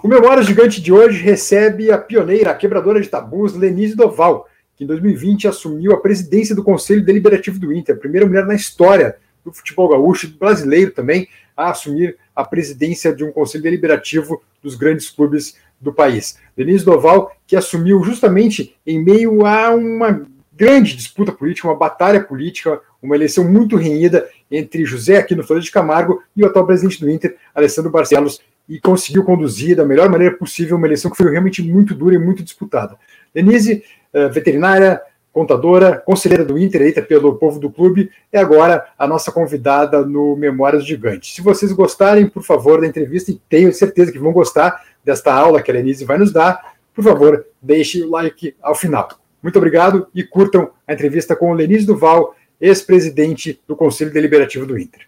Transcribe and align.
O 0.00 0.06
Memória 0.06 0.44
Gigante 0.44 0.80
de 0.80 0.92
hoje 0.92 1.20
recebe 1.20 1.90
a 1.90 1.98
pioneira, 1.98 2.52
a 2.52 2.54
quebradora 2.54 3.00
de 3.00 3.08
tabus, 3.08 3.54
Lenise 3.54 3.96
Doval, 3.96 4.48
que 4.76 4.84
em 4.84 4.86
2020 4.86 5.48
assumiu 5.48 5.92
a 5.92 6.00
presidência 6.00 6.54
do 6.54 6.62
Conselho 6.62 7.04
Deliberativo 7.04 7.58
do 7.58 7.72
Inter, 7.72 7.96
a 7.96 7.98
primeira 7.98 8.24
mulher 8.24 8.46
na 8.46 8.54
história 8.54 9.16
do 9.44 9.52
futebol 9.52 9.88
gaúcho 9.88 10.28
brasileiro 10.38 10.92
também 10.92 11.26
a 11.56 11.70
assumir 11.70 12.16
a 12.34 12.44
presidência 12.44 13.12
de 13.12 13.24
um 13.24 13.32
Conselho 13.32 13.64
Deliberativo 13.64 14.40
dos 14.62 14.76
grandes 14.76 15.10
clubes 15.10 15.56
do 15.80 15.92
país. 15.92 16.38
Denise 16.56 16.84
Doval, 16.84 17.36
que 17.44 17.56
assumiu 17.56 18.00
justamente 18.04 18.76
em 18.86 19.02
meio 19.02 19.44
a 19.44 19.74
uma 19.74 20.24
grande 20.54 20.94
disputa 20.94 21.32
política, 21.32 21.66
uma 21.66 21.76
batalha 21.76 22.22
política, 22.22 22.80
uma 23.02 23.16
eleição 23.16 23.42
muito 23.42 23.74
renhida 23.74 24.28
entre 24.48 24.84
José 24.84 25.16
Aquino 25.16 25.42
Flores 25.42 25.64
de 25.64 25.72
Camargo 25.72 26.22
e 26.36 26.44
o 26.44 26.46
atual 26.46 26.66
presidente 26.66 27.00
do 27.00 27.10
Inter, 27.10 27.36
Alessandro 27.52 27.90
Barcelos, 27.90 28.40
e 28.68 28.78
conseguiu 28.78 29.24
conduzir 29.24 29.76
da 29.76 29.84
melhor 29.84 30.08
maneira 30.08 30.36
possível 30.36 30.76
uma 30.76 30.86
eleição 30.86 31.10
que 31.10 31.16
foi 31.16 31.30
realmente 31.30 31.62
muito 31.62 31.94
dura 31.94 32.14
e 32.14 32.18
muito 32.18 32.42
disputada. 32.42 32.96
Denise, 33.34 33.82
eh, 34.12 34.28
veterinária, 34.28 35.00
contadora, 35.32 35.96
conselheira 35.96 36.44
do 36.44 36.58
Inter, 36.58 36.80
eleita 36.80 37.00
pelo 37.00 37.36
povo 37.36 37.60
do 37.60 37.70
clube, 37.70 38.10
é 38.32 38.38
agora 38.38 38.86
a 38.98 39.06
nossa 39.06 39.30
convidada 39.30 40.04
no 40.04 40.36
Memórias 40.36 40.84
Gigantes. 40.84 41.34
Se 41.34 41.40
vocês 41.40 41.72
gostarem, 41.72 42.28
por 42.28 42.42
favor, 42.42 42.80
da 42.80 42.86
entrevista, 42.86 43.30
e 43.30 43.40
tenho 43.48 43.72
certeza 43.72 44.10
que 44.10 44.18
vão 44.18 44.32
gostar 44.32 44.84
desta 45.04 45.32
aula 45.32 45.62
que 45.62 45.70
a 45.70 45.74
Denise 45.74 46.04
vai 46.04 46.18
nos 46.18 46.32
dar, 46.32 46.74
por 46.94 47.04
favor, 47.04 47.46
deixe 47.62 48.02
o 48.02 48.10
like 48.10 48.56
ao 48.60 48.74
final. 48.74 49.08
Muito 49.42 49.56
obrigado 49.56 50.08
e 50.12 50.24
curtam 50.24 50.70
a 50.86 50.92
entrevista 50.92 51.36
com 51.36 51.52
o 51.52 51.54
Lenise 51.54 51.86
Duval, 51.86 52.34
ex-presidente 52.60 53.60
do 53.68 53.76
Conselho 53.76 54.12
Deliberativo 54.12 54.66
do 54.66 54.76
Inter. 54.76 55.07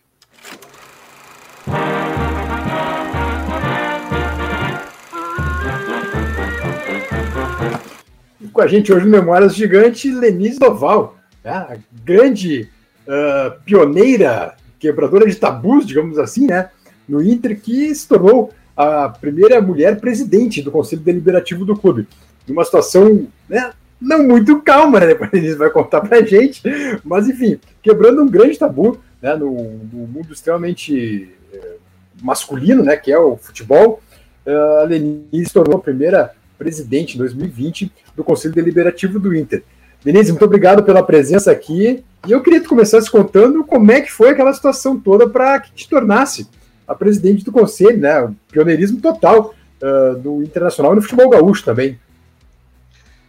Com 8.60 8.64
a 8.64 8.66
gente 8.66 8.92
hoje 8.92 9.06
no 9.06 9.10
Memórias 9.10 9.54
Gigante, 9.54 10.10
Lenise 10.10 10.58
Doval, 10.58 11.16
né? 11.42 11.50
a 11.50 11.78
grande 12.04 12.68
uh, 13.06 13.58
pioneira, 13.64 14.54
quebradora 14.78 15.26
de 15.26 15.34
tabus, 15.34 15.86
digamos 15.86 16.18
assim, 16.18 16.46
né? 16.46 16.68
no 17.08 17.22
Inter, 17.22 17.58
que 17.58 17.94
se 17.94 18.06
tornou 18.06 18.52
a 18.76 19.08
primeira 19.08 19.62
mulher 19.62 19.98
presidente 19.98 20.60
do 20.60 20.70
Conselho 20.70 21.00
Deliberativo 21.00 21.64
do 21.64 21.74
clube. 21.74 22.06
Numa 22.46 22.62
situação 22.62 23.26
né, 23.48 23.72
não 23.98 24.24
muito 24.24 24.60
calma, 24.60 25.00
né? 25.00 25.06
Depois 25.16 25.30
a 25.32 25.36
Lenise 25.36 25.56
vai 25.56 25.70
contar 25.70 26.02
pra 26.02 26.20
gente, 26.20 26.60
mas 27.02 27.30
enfim, 27.30 27.58
quebrando 27.82 28.22
um 28.22 28.28
grande 28.28 28.58
tabu 28.58 29.00
né, 29.22 29.34
no, 29.36 29.54
no 29.90 30.06
mundo 30.06 30.34
extremamente 30.34 31.30
eh, 31.50 31.76
masculino, 32.22 32.82
né, 32.82 32.94
que 32.94 33.10
é 33.10 33.18
o 33.18 33.38
futebol. 33.38 34.02
Uh, 34.46 34.80
a 34.80 34.84
Lenise 34.84 35.46
se 35.46 35.52
tornou 35.54 35.78
a 35.78 35.82
primeira 35.82 36.34
presidente 36.60 37.14
em 37.14 37.18
2020 37.18 37.90
do 38.14 38.22
Conselho 38.22 38.54
Deliberativo 38.54 39.18
do 39.18 39.34
Inter. 39.34 39.64
Denise, 40.04 40.30
muito 40.30 40.44
obrigado 40.44 40.82
pela 40.84 41.02
presença 41.02 41.50
aqui. 41.50 42.04
E 42.26 42.32
eu 42.32 42.42
queria 42.42 42.60
que 42.60 42.66
tu 42.66 42.68
começasse 42.68 43.10
contando 43.10 43.64
como 43.64 43.90
é 43.90 44.02
que 44.02 44.12
foi 44.12 44.28
aquela 44.28 44.52
situação 44.52 45.00
toda 45.00 45.26
para 45.26 45.58
que 45.58 45.72
te 45.72 45.88
tornasse 45.88 46.46
a 46.86 46.94
presidente 46.94 47.44
do 47.44 47.50
conselho, 47.50 47.98
né? 47.98 48.20
O 48.20 48.34
pioneirismo 48.52 49.00
total 49.00 49.54
uh, 49.82 50.18
do 50.18 50.42
internacional 50.42 50.92
e 50.92 50.96
no 50.96 51.02
futebol 51.02 51.30
gaúcho 51.30 51.64
também. 51.64 51.98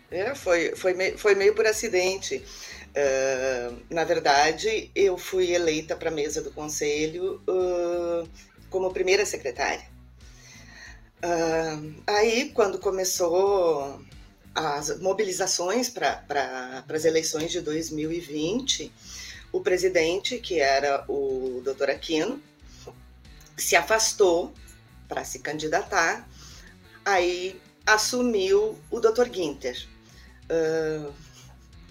É, 0.10 0.36
foi, 0.36 0.74
foi, 0.76 0.94
meio, 0.94 1.18
foi 1.18 1.34
meio 1.36 1.56
por 1.56 1.66
acidente. 1.66 2.44
Uh, 2.90 3.78
na 3.90 4.04
verdade, 4.04 4.92
eu 4.94 5.18
fui 5.18 5.54
eleita 5.54 5.96
para 5.96 6.10
a 6.10 6.14
mesa 6.14 6.42
do 6.42 6.52
conselho 6.52 7.42
uh, 7.48 8.28
como 8.70 8.92
primeira 8.92 9.26
secretária. 9.26 9.86
Uh, 11.24 11.94
aí, 12.08 12.50
quando 12.50 12.80
começou 12.80 14.02
as 14.56 15.00
mobilizações 15.00 15.88
para 15.88 16.16
pra, 16.28 16.84
as 16.90 17.06
eleições 17.06 17.52
de 17.52 17.62
2020, 17.62 18.92
o 19.52 19.62
presidente, 19.62 20.40
que 20.40 20.60
era 20.60 21.06
o 21.08 21.62
doutor 21.64 21.92
Aquino, 21.92 22.42
se 23.56 23.76
afastou 23.76 24.52
para 25.08 25.24
se 25.24 25.40
candidatar, 25.40 26.28
aí 27.06 27.62
assumiu 27.86 28.80
o 28.90 29.00
doutor 29.00 29.30
Guinter. 29.30 29.78
Uh, 30.50 31.14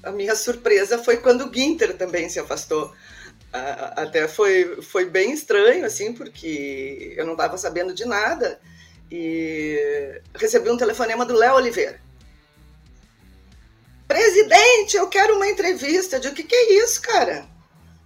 a 0.03 0.11
minha 0.11 0.35
surpresa 0.35 0.99
foi 0.99 1.19
quando 1.19 1.43
o 1.43 1.51
Guinter 1.51 1.97
também 1.97 2.29
se 2.29 2.41
afastou. 2.41 2.87
Uh, 2.87 3.93
até 3.97 4.27
foi, 4.27 4.83
foi 4.83 5.09
bem 5.09 5.33
estranho, 5.33 5.85
assim, 5.85 6.13
porque 6.13 7.15
eu 7.17 7.25
não 7.25 7.33
estava 7.33 7.57
sabendo 7.57 7.95
de 7.95 8.05
nada 8.05 8.59
e 9.11 10.21
recebi 10.35 10.71
um 10.71 10.77
telefonema 10.77 11.25
do 11.27 11.35
Léo 11.35 11.57
Oliveira. 11.57 12.01
Presidente, 14.07 14.97
eu 14.97 15.09
quero 15.09 15.37
uma 15.37 15.49
entrevista. 15.49 16.17
Eu 16.17 16.21
digo, 16.21 16.33
o 16.33 16.37
que, 16.37 16.45
que 16.45 16.55
é 16.55 16.85
isso, 16.85 17.01
cara? 17.03 17.47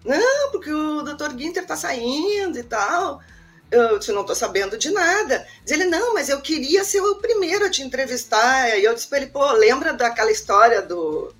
Não, 0.05 0.51
porque 0.51 0.71
o 0.71 1.03
doutor 1.03 1.33
Guinter 1.33 1.67
tá 1.67 1.77
saindo 1.77 2.59
e 2.59 2.63
tal. 2.63 3.23
Eu 3.71 3.99
disse, 3.99 4.13
não 4.13 4.21
estou 4.21 4.37
sabendo 4.37 4.77
de 4.77 4.91
nada. 4.91 5.47
Diz 5.65 5.73
ele, 5.73 5.87
não, 5.87 6.15
mas 6.15 6.29
eu 6.29 6.41
queria 6.41 6.85
ser 6.85 7.01
o 7.01 7.17
primeiro 7.17 7.65
a 7.65 7.71
te 7.71 7.83
entrevistar. 7.83 8.79
E 8.79 8.85
eu 8.85 8.95
disse 8.95 9.09
para 9.09 9.19
ele, 9.19 9.29
pô, 9.29 9.51
lembra 9.53 9.93
daquela 9.93 10.31
história 10.31 10.83
do 10.83 11.35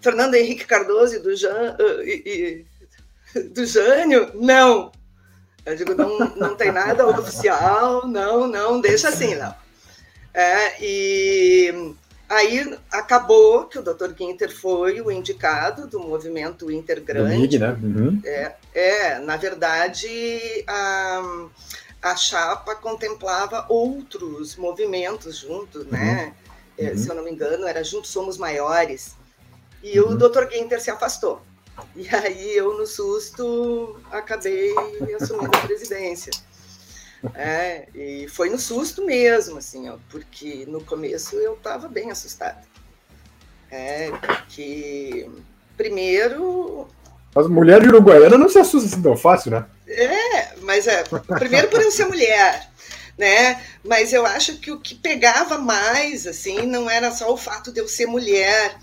Fernando 0.00 0.34
Henrique 0.34 0.64
Cardoso 0.64 1.16
e 1.16 1.18
do, 1.18 1.36
Jan, 1.36 1.76
e, 2.02 2.64
e, 3.36 3.40
do 3.42 3.64
Jânio? 3.66 4.30
Não. 4.34 4.90
Eu 5.64 5.76
digo, 5.76 5.94
não, 5.94 6.18
não 6.36 6.54
tem 6.56 6.72
nada 6.72 7.06
oficial, 7.06 8.06
não, 8.06 8.46
não, 8.46 8.80
deixa 8.80 9.08
assim, 9.08 9.34
não. 9.34 9.54
É, 10.32 10.76
e 10.80 11.94
aí 12.28 12.78
acabou 12.90 13.66
que 13.66 13.78
o 13.78 13.82
Dr. 13.82 14.14
Ginter 14.16 14.54
foi 14.54 15.00
o 15.00 15.10
indicado 15.10 15.86
do 15.86 16.00
movimento 16.00 16.70
Intergrande. 16.70 17.58
né? 17.58 17.78
Uhum. 17.82 18.20
É, 18.24 18.52
é, 18.72 19.18
na 19.18 19.36
verdade, 19.36 20.64
a, 20.66 21.48
a 22.02 22.16
chapa 22.16 22.74
contemplava 22.76 23.66
outros 23.68 24.56
movimentos 24.56 25.38
juntos, 25.38 25.84
né? 25.86 26.32
Uhum. 26.78 26.86
É, 26.86 26.96
se 26.96 27.08
eu 27.08 27.14
não 27.14 27.22
me 27.22 27.30
engano, 27.30 27.66
era 27.66 27.84
Juntos 27.84 28.10
Somos 28.10 28.38
Maiores. 28.38 29.16
E 29.82 30.00
uhum. 30.00 30.12
o 30.12 30.16
Dr. 30.16 30.50
Ginter 30.50 30.80
se 30.80 30.90
afastou. 30.90 31.42
E 31.96 32.08
aí 32.14 32.56
eu, 32.56 32.76
no 32.76 32.86
susto, 32.86 34.00
acabei 34.10 34.72
assumindo 35.20 35.56
a 35.56 35.66
presidência. 35.66 36.32
É, 37.34 37.86
e 37.94 38.26
foi 38.28 38.48
no 38.48 38.58
susto 38.58 39.04
mesmo, 39.04 39.58
assim, 39.58 39.88
ó, 39.90 39.96
porque 40.08 40.64
no 40.66 40.82
começo 40.82 41.36
eu 41.36 41.54
estava 41.54 41.86
bem 41.88 42.10
assustada. 42.10 42.62
É, 43.70 44.10
porque, 44.10 45.28
primeiro. 45.76 46.88
As 47.36 47.46
mulheres 47.46 47.84
de 47.84 47.90
Uruguaiana 47.90 48.38
não 48.38 48.48
se 48.48 48.58
assustam 48.58 48.90
assim 48.90 49.02
tão 49.02 49.16
fácil, 49.16 49.50
né? 49.52 49.66
É, 49.86 50.56
mas 50.62 50.86
é. 50.86 51.04
Primeiro 51.38 51.68
por 51.68 51.80
eu 51.80 51.90
ser 51.90 52.06
mulher, 52.06 52.68
né? 53.16 53.62
Mas 53.84 54.12
eu 54.12 54.26
acho 54.26 54.58
que 54.58 54.72
o 54.72 54.80
que 54.80 54.94
pegava 54.94 55.58
mais, 55.58 56.26
assim, 56.26 56.62
não 56.62 56.90
era 56.90 57.12
só 57.12 57.32
o 57.32 57.36
fato 57.36 57.70
de 57.70 57.80
eu 57.80 57.86
ser 57.86 58.06
mulher 58.06 58.76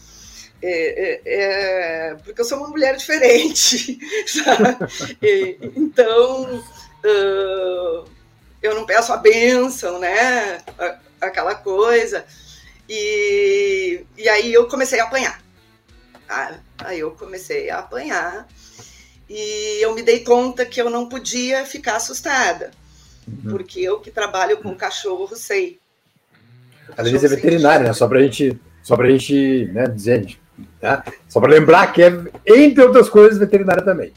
é, 0.62 0.70
é, 0.70 1.22
é, 1.26 2.16
porque 2.24 2.42
eu 2.42 2.46
sou 2.46 2.58
uma 2.58 2.70
mulher 2.70 2.96
diferente, 2.96 4.00
e, 5.22 5.58
então 5.76 6.56
uh, 6.56 8.10
eu 8.62 8.76
não 8.76 8.86
peço 8.86 9.14
a 9.14 9.18
bênção, 9.18 10.00
né? 10.00 10.62
Aquela 11.22 11.56
coisa. 11.56 12.26
E, 12.90 14.04
e 14.18 14.30
aí 14.30 14.54
eu 14.54 14.68
comecei 14.68 15.00
a 15.00 15.04
apanhar. 15.04 15.42
Tá? 16.28 16.60
Aí 16.80 17.00
eu 17.00 17.12
comecei 17.12 17.70
a 17.70 17.80
apanhar 17.80 18.48
e 19.30 19.82
eu 19.82 19.94
me 19.94 20.02
dei 20.02 20.22
conta 20.22 20.66
que 20.66 20.82
eu 20.82 20.90
não 20.90 21.08
podia 21.08 21.66
ficar 21.66 21.98
assustada, 21.98 22.72
uhum. 23.28 23.52
porque 23.52 23.82
eu 23.82 24.00
que 24.00 24.12
trabalho 24.12 24.58
com 24.58 24.76
cachorro 24.76 25.36
sei. 25.36 25.80
Às 26.96 27.10
vezes 27.10 27.32
é 27.32 27.36
veterinária, 27.36 27.88
né? 27.88 27.94
Só 27.94 28.08
para 28.08 28.22
gente, 28.22 28.58
só 28.82 28.96
pra 28.96 29.10
gente 29.10 29.66
né, 29.74 29.88
dizer, 29.88 30.38
Tá? 30.80 31.04
Só 31.28 31.40
para 31.40 31.52
lembrar 31.52 31.92
que 31.92 32.02
é, 32.04 32.12
entre 32.46 32.84
outras 32.84 33.10
coisas, 33.10 33.40
veterinária 33.40 33.84
também. 33.84 34.14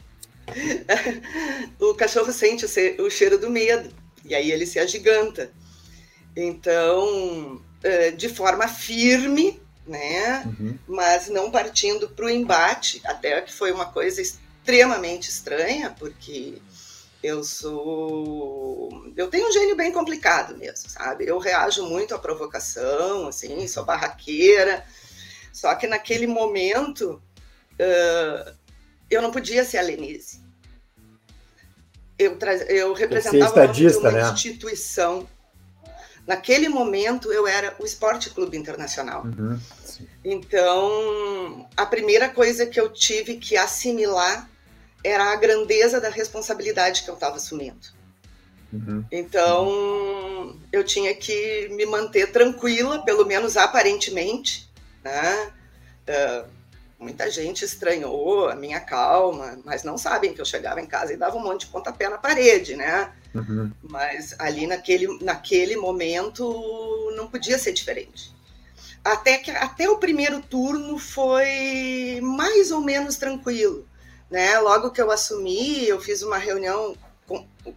o 1.79 1.93
cachorro 1.93 2.31
sente 2.31 2.65
o 2.99 3.09
cheiro 3.09 3.37
do 3.37 3.49
medo 3.49 3.89
e 4.25 4.35
aí 4.35 4.51
ele 4.51 4.65
se 4.65 4.79
agiganta. 4.79 5.49
Então, 6.35 7.61
é, 7.83 8.11
de 8.11 8.29
forma 8.29 8.67
firme, 8.67 9.61
né? 9.85 10.43
Uhum. 10.45 10.77
Mas 10.87 11.27
não 11.29 11.51
partindo 11.51 12.09
para 12.09 12.25
o 12.25 12.29
embate, 12.29 13.01
até 13.03 13.41
que 13.41 13.53
foi 13.53 13.71
uma 13.71 13.85
coisa 13.85 14.21
extremamente 14.21 15.29
estranha, 15.29 15.93
porque 15.97 16.61
eu 17.23 17.43
sou. 17.43 19.11
Eu 19.15 19.27
tenho 19.27 19.47
um 19.47 19.51
gênio 19.51 19.75
bem 19.75 19.91
complicado 19.91 20.57
mesmo, 20.57 20.89
sabe? 20.89 21.25
Eu 21.27 21.37
reajo 21.37 21.85
muito 21.87 22.15
à 22.15 22.19
provocação, 22.19 23.27
assim, 23.27 23.67
sou 23.67 23.83
barraqueira. 23.83 24.85
Só 25.51 25.73
que 25.75 25.87
naquele 25.87 26.27
momento 26.27 27.21
uh, 27.73 28.55
eu 29.09 29.21
não 29.21 29.31
podia 29.31 29.63
ser 29.63 29.77
a 29.77 29.81
Lenise. 29.81 30.39
Eu, 32.17 32.37
eu 32.69 32.93
representava 32.93 33.67
uma 33.99 34.11
né? 34.11 34.31
instituição. 34.31 35.27
Naquele 36.25 36.69
momento 36.69 37.31
eu 37.31 37.47
era 37.47 37.75
o 37.79 37.85
Esporte 37.85 38.29
Clube 38.29 38.55
Internacional. 38.55 39.25
Uhum, 39.25 39.59
então, 40.23 41.67
a 41.75 41.85
primeira 41.85 42.29
coisa 42.29 42.65
que 42.65 42.79
eu 42.79 42.89
tive 42.89 43.37
que 43.37 43.57
assimilar 43.57 44.49
era 45.03 45.31
a 45.31 45.35
grandeza 45.35 45.99
da 45.99 46.09
responsabilidade 46.09 47.03
que 47.03 47.09
eu 47.09 47.15
estava 47.15 47.37
assumindo. 47.37 47.87
Uhum. 48.71 49.03
Então, 49.11 50.59
eu 50.71 50.83
tinha 50.83 51.13
que 51.15 51.69
me 51.71 51.85
manter 51.85 52.31
tranquila, 52.31 53.03
pelo 53.03 53.25
menos 53.25 53.57
aparentemente. 53.57 54.70
Né? 55.03 55.51
Uh, 56.07 56.45
muita 57.01 57.29
gente 57.31 57.65
estranhou 57.65 58.47
a 58.47 58.55
minha 58.55 58.79
calma, 58.79 59.59
mas 59.65 59.83
não 59.83 59.97
sabem 59.97 60.33
que 60.33 60.39
eu 60.39 60.45
chegava 60.45 60.79
em 60.79 60.85
casa 60.85 61.13
e 61.13 61.17
dava 61.17 61.35
um 61.35 61.43
monte 61.43 61.61
de 61.61 61.71
pontapé 61.71 62.07
na 62.07 62.17
parede, 62.17 62.75
né? 62.75 63.11
Uhum. 63.33 63.71
Mas 63.81 64.35
ali 64.37 64.67
naquele, 64.67 65.07
naquele 65.23 65.75
momento 65.75 67.11
não 67.15 67.27
podia 67.27 67.57
ser 67.57 67.71
diferente. 67.71 68.31
Até, 69.03 69.37
que, 69.39 69.49
até 69.49 69.89
o 69.89 69.97
primeiro 69.97 70.41
turno 70.41 70.99
foi 70.99 72.19
mais 72.21 72.71
ou 72.71 72.81
menos 72.81 73.17
tranquilo. 73.17 73.87
Né? 74.29 74.59
Logo 74.59 74.91
que 74.91 75.01
eu 75.01 75.09
assumi, 75.09 75.87
eu 75.87 75.99
fiz 75.99 76.21
uma 76.21 76.37
reunião, 76.37 76.95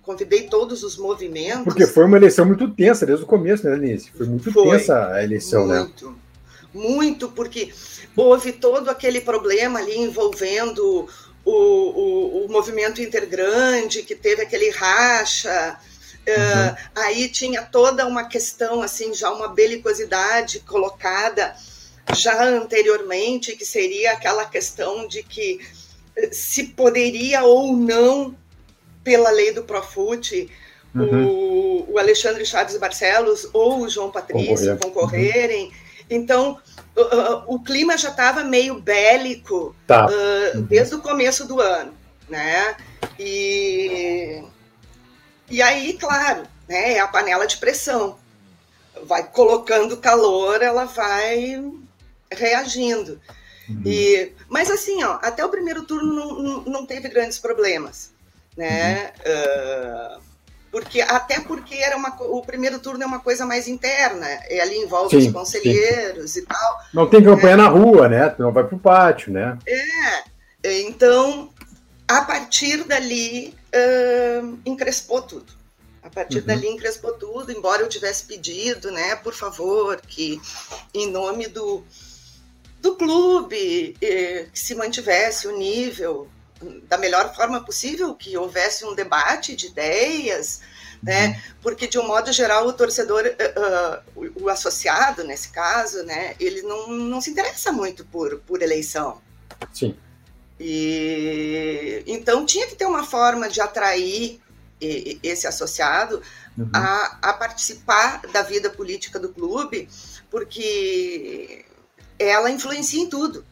convidei 0.03 0.49
todos 0.49 0.83
os 0.83 0.99
movimentos. 0.99 1.65
Porque 1.65 1.87
foi 1.87 2.05
uma 2.05 2.19
eleição 2.19 2.45
muito 2.45 2.71
tensa 2.71 3.07
desde 3.07 3.25
o 3.25 3.27
começo, 3.27 3.67
né, 3.67 3.77
Denise? 3.77 4.11
Foi 4.15 4.27
muito 4.27 4.53
foi, 4.53 4.79
tensa 4.79 5.13
a 5.13 5.25
eleição, 5.25 5.67
muito, 5.67 6.11
né? 6.11 6.17
Muito, 6.75 7.29
porque 7.29 7.73
houve 8.17 8.53
todo 8.53 8.91
aquele 8.91 9.21
problema 9.21 9.79
ali 9.79 9.97
envolvendo 9.97 11.09
o, 11.45 11.53
o, 11.53 12.45
o 12.47 12.53
movimento 12.53 13.01
intergrande, 13.01 14.03
que 14.03 14.15
teve 14.15 14.43
aquele 14.43 14.71
racha. 14.71 15.79
Uhum. 16.27 16.35
Uh, 16.35 16.77
aí 16.97 17.29
tinha 17.29 17.63
toda 17.63 18.07
uma 18.07 18.25
questão, 18.25 18.83
assim, 18.83 19.15
já 19.15 19.31
uma 19.31 19.49
belicosidade 19.49 20.61
colocada 20.61 21.55
já 22.15 22.45
anteriormente, 22.45 23.57
que 23.57 23.65
seria 23.65 24.13
aquela 24.13 24.45
questão 24.45 25.07
de 25.07 25.23
que 25.23 25.61
eh, 26.17 26.31
se 26.33 26.65
poderia 26.65 27.45
ou 27.45 27.75
não, 27.77 28.37
pela 29.03 29.31
lei 29.31 29.53
do 29.53 29.63
Profut, 29.63 30.51
uhum. 30.95 31.27
o, 31.27 31.93
o, 31.93 31.99
Alexandre 31.99 32.45
Chaves 32.45 32.77
Barcelos 32.77 33.49
ou 33.53 33.81
o 33.81 33.89
João 33.89 34.11
Patrício 34.11 34.77
Concorrer. 34.77 34.79
concorrerem. 34.79 35.65
Uhum. 35.67 35.84
Então, 36.09 36.59
o, 36.97 37.55
o 37.55 37.63
clima 37.63 37.97
já 37.97 38.11
estava 38.11 38.45
meio 38.45 38.81
bélico 38.81 39.75
tá. 39.87 40.07
uh, 40.07 40.63
desde 40.63 40.95
o 40.95 41.01
começo 41.01 41.47
do 41.47 41.61
ano, 41.61 41.93
né? 42.29 42.77
E, 43.19 44.43
e 45.51 45.63
aí, 45.63 45.95
claro, 45.95 46.43
né, 46.69 46.95
é 46.95 47.01
a 47.01 47.09
panela 47.09 47.47
de 47.47 47.57
pressão. 47.57 48.19
Vai 49.05 49.25
colocando 49.25 49.97
calor, 49.97 50.63
ela 50.63 50.85
vai 50.85 51.63
reagindo. 52.31 53.21
Uhum. 53.69 53.83
E, 53.85 54.33
mas 54.49 54.71
assim, 54.71 55.03
ó, 55.03 55.19
até 55.23 55.45
o 55.45 55.49
primeiro 55.49 55.85
turno 55.85 56.15
não, 56.15 56.43
não, 56.43 56.65
não 56.65 56.87
teve 56.87 57.09
grandes 57.09 57.39
problemas, 57.39 58.13
né? 58.57 59.13
Uhum. 59.27 60.19
Uh, 60.19 60.34
porque 60.75 61.01
até 61.01 61.39
porque 61.39 61.77
era 61.77 61.97
uma, 61.97 62.17
o 62.21 62.43
primeiro 62.43 62.81
turno 62.81 63.05
é 63.05 63.07
uma 63.07 63.21
coisa 63.21 63.47
mais 63.47 63.69
interna, 63.69 64.27
e 64.51 64.59
ali 64.59 64.79
envolve 64.79 65.21
sim, 65.21 65.29
os 65.29 65.33
conselheiros 65.33 66.33
sim. 66.33 66.41
e 66.41 66.43
tal. 66.43 66.81
Não 66.93 67.09
tem 67.09 67.23
campanha 67.23 67.53
é. 67.53 67.57
na 67.59 67.69
rua, 67.69 68.09
né? 68.09 68.35
Não 68.41 68.51
vai 68.51 68.65
para 68.65 68.75
o 68.75 68.81
pátio, 68.81 69.33
né? 69.33 69.57
É. 69.65 70.81
Então, 70.81 71.49
a 72.09 72.23
partir 72.23 72.83
dali, 72.83 73.55
uh, 73.73 74.59
encrespou 74.67 75.23
tudo. 75.23 75.53
A 76.03 76.11
partir 76.11 76.39
uhum. 76.41 76.47
dali 76.47 76.67
encrespou 76.67 77.13
tudo, 77.13 77.53
embora 77.53 77.83
eu 77.83 77.89
tivesse 77.89 78.25
pedido, 78.25 78.91
né, 78.91 79.15
por 79.15 79.33
favor, 79.33 80.01
que 80.01 80.41
em 80.93 81.09
nome 81.09 81.47
do, 81.47 81.85
do 82.83 82.97
clube, 82.97 83.97
eh, 84.03 84.47
que 84.53 84.59
se 84.59 84.75
mantivesse 84.75 85.47
o 85.47 85.57
nível 85.57 86.29
da 86.89 86.99
melhor 86.99 87.35
forma 87.35 87.65
possível, 87.65 88.15
que 88.15 88.37
houvesse 88.37 88.85
um 88.85 88.95
debate 88.95 89.55
de 89.57 89.67
ideias, 89.67 90.61
né? 91.03 91.29
Uhum. 91.29 91.55
Porque 91.63 91.87
de 91.87 91.99
um 91.99 92.07
modo 92.07 92.33
geral 92.33 92.67
o 92.67 92.73
torcedor, 92.73 93.25
uh, 93.25 94.21
uh, 94.21 94.31
o, 94.37 94.45
o, 94.45 94.49
associado 94.49 95.23
nesse 95.25 95.51
caso, 95.51 96.03
né? 96.05 96.35
Ele 96.41 96.63
não, 96.63 96.89
não 96.89 97.21
se 97.21 97.31
interessa 97.31 97.71
muito 97.71 98.05
por, 98.07 98.39
por 98.41 98.63
eleição. 98.63 99.21
Sim. 99.73 99.95
E 100.59 102.03
então 102.07 102.47
tinha 102.47 102.67
que 102.67 102.77
ter 102.77 102.87
uma 102.87 103.05
forma 103.05 103.49
de 103.49 103.61
atrair 103.61 104.41
esse 105.23 105.47
associado 105.47 106.21
uhum. 106.59 106.69
a, 106.73 107.19
a 107.23 107.33
participar 107.33 108.21
da 108.33 108.43
vida 108.43 108.69
política 108.71 109.19
do 109.19 109.31
clube, 109.31 109.89
porque 110.31 111.65
ela 112.19 112.51
influencia 112.51 113.01
em 113.01 113.09
tudo. 113.09 113.45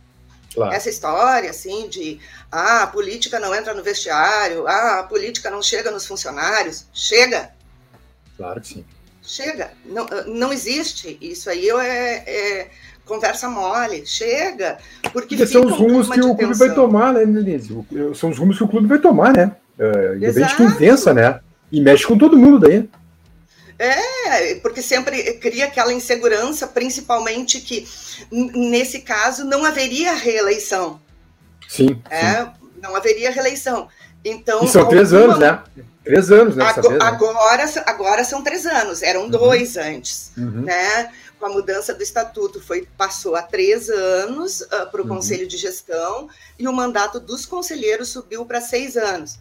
Claro. 0.54 0.74
Essa 0.74 0.90
história, 0.90 1.50
assim, 1.50 1.88
de 1.88 2.20
ah, 2.50 2.82
a 2.82 2.86
política 2.86 3.40
não 3.40 3.54
entra 3.54 3.72
no 3.72 3.82
vestiário, 3.82 4.66
ah, 4.66 5.00
a 5.00 5.02
política 5.04 5.50
não 5.50 5.62
chega 5.62 5.90
nos 5.90 6.06
funcionários. 6.06 6.86
Chega. 6.92 7.50
Claro 8.36 8.60
que 8.60 8.68
sim. 8.68 8.84
Chega. 9.22 9.70
Não, 9.84 10.06
não 10.26 10.52
existe. 10.52 11.16
Isso 11.20 11.48
aí 11.48 11.70
é, 11.70 12.24
é 12.26 12.70
conversa 13.06 13.48
mole. 13.48 14.04
Chega. 14.04 14.78
Porque, 15.12 15.36
porque 15.36 15.46
são 15.46 15.64
os 15.64 15.72
rumos 15.72 16.08
que 16.08 16.20
o 16.20 16.34
clube 16.34 16.54
vai 16.54 16.74
tomar, 16.74 17.12
né, 17.14 17.24
Denise? 17.24 17.84
São 18.14 18.30
os 18.30 18.38
rumos 18.38 18.58
que 18.58 18.64
o 18.64 18.68
clube 18.68 18.88
vai 18.88 18.98
tomar, 18.98 19.32
né? 19.32 19.56
É, 19.78 20.16
independente 20.16 20.56
quem 20.56 20.68
vença, 20.68 21.14
né? 21.14 21.40
E 21.70 21.80
mexe 21.80 22.06
com 22.06 22.18
todo 22.18 22.36
mundo 22.36 22.58
daí. 22.58 22.88
É, 23.82 24.54
porque 24.56 24.80
sempre 24.80 25.34
cria 25.34 25.64
aquela 25.64 25.92
insegurança, 25.92 26.68
principalmente 26.68 27.60
que 27.60 27.84
nesse 28.30 29.00
caso 29.00 29.44
não 29.44 29.64
haveria 29.64 30.12
reeleição. 30.12 31.00
Sim. 31.68 32.00
É, 32.08 32.44
sim. 32.44 32.50
Não 32.80 32.94
haveria 32.94 33.32
reeleição. 33.32 33.88
Então, 34.24 34.64
e 34.64 34.68
são 34.68 34.88
três 34.88 35.12
anos, 35.12 35.36
né? 35.36 35.60
Três 36.04 36.30
anos 36.30 36.54
nessa 36.54 36.78
agora, 36.78 36.88
vez, 36.90 37.02
né? 37.02 37.08
agora, 37.08 37.84
agora 37.86 38.24
são 38.24 38.40
três 38.44 38.66
anos, 38.66 39.02
eram 39.02 39.22
uhum. 39.22 39.30
dois 39.30 39.76
antes, 39.76 40.30
uhum. 40.36 40.62
né? 40.62 41.12
Com 41.40 41.46
a 41.46 41.48
mudança 41.48 41.92
do 41.92 42.04
estatuto 42.04 42.60
foi 42.60 42.86
passou 42.96 43.34
a 43.34 43.42
três 43.42 43.90
anos 43.90 44.60
uh, 44.60 44.88
para 44.92 45.00
o 45.00 45.02
uhum. 45.02 45.16
conselho 45.16 45.48
de 45.48 45.56
gestão 45.56 46.28
e 46.56 46.68
o 46.68 46.72
mandato 46.72 47.18
dos 47.18 47.44
conselheiros 47.44 48.10
subiu 48.10 48.46
para 48.46 48.60
seis 48.60 48.96
anos. 48.96 49.36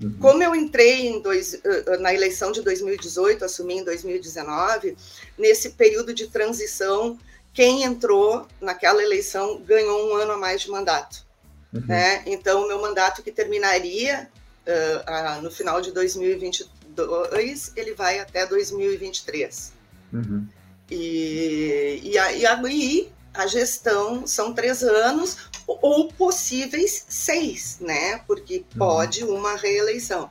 Uhum. 0.00 0.16
Como 0.18 0.42
eu 0.42 0.54
entrei 0.54 1.20
dois, 1.20 1.60
na 2.00 2.12
eleição 2.12 2.50
de 2.50 2.62
2018, 2.62 3.44
assumi 3.44 3.78
em 3.78 3.84
2019, 3.84 4.96
nesse 5.38 5.70
período 5.70 6.12
de 6.12 6.26
transição, 6.26 7.18
quem 7.52 7.84
entrou 7.84 8.46
naquela 8.60 9.02
eleição 9.02 9.60
ganhou 9.60 10.10
um 10.10 10.14
ano 10.16 10.32
a 10.32 10.36
mais 10.36 10.62
de 10.62 10.70
mandato. 10.70 11.24
Uhum. 11.72 11.84
Né? 11.86 12.22
Então, 12.26 12.64
o 12.64 12.68
meu 12.68 12.80
mandato 12.80 13.22
que 13.22 13.30
terminaria 13.30 14.28
uh, 14.66 15.38
uh, 15.38 15.42
no 15.42 15.50
final 15.50 15.80
de 15.80 15.92
2022, 15.92 17.72
ele 17.76 17.94
vai 17.94 18.18
até 18.18 18.44
2023. 18.46 19.72
Uhum. 20.12 20.46
E, 20.90 22.00
e, 22.02 22.10
e 22.12 22.46
aí 22.46 23.08
a 23.34 23.46
gestão 23.48 24.26
são 24.26 24.54
três 24.54 24.82
anos, 24.82 25.50
ou 25.66 26.08
possíveis 26.12 27.04
seis, 27.08 27.78
né? 27.80 28.18
Porque 28.26 28.58
uhum. 28.58 28.78
pode 28.78 29.24
uma 29.24 29.56
reeleição. 29.56 30.30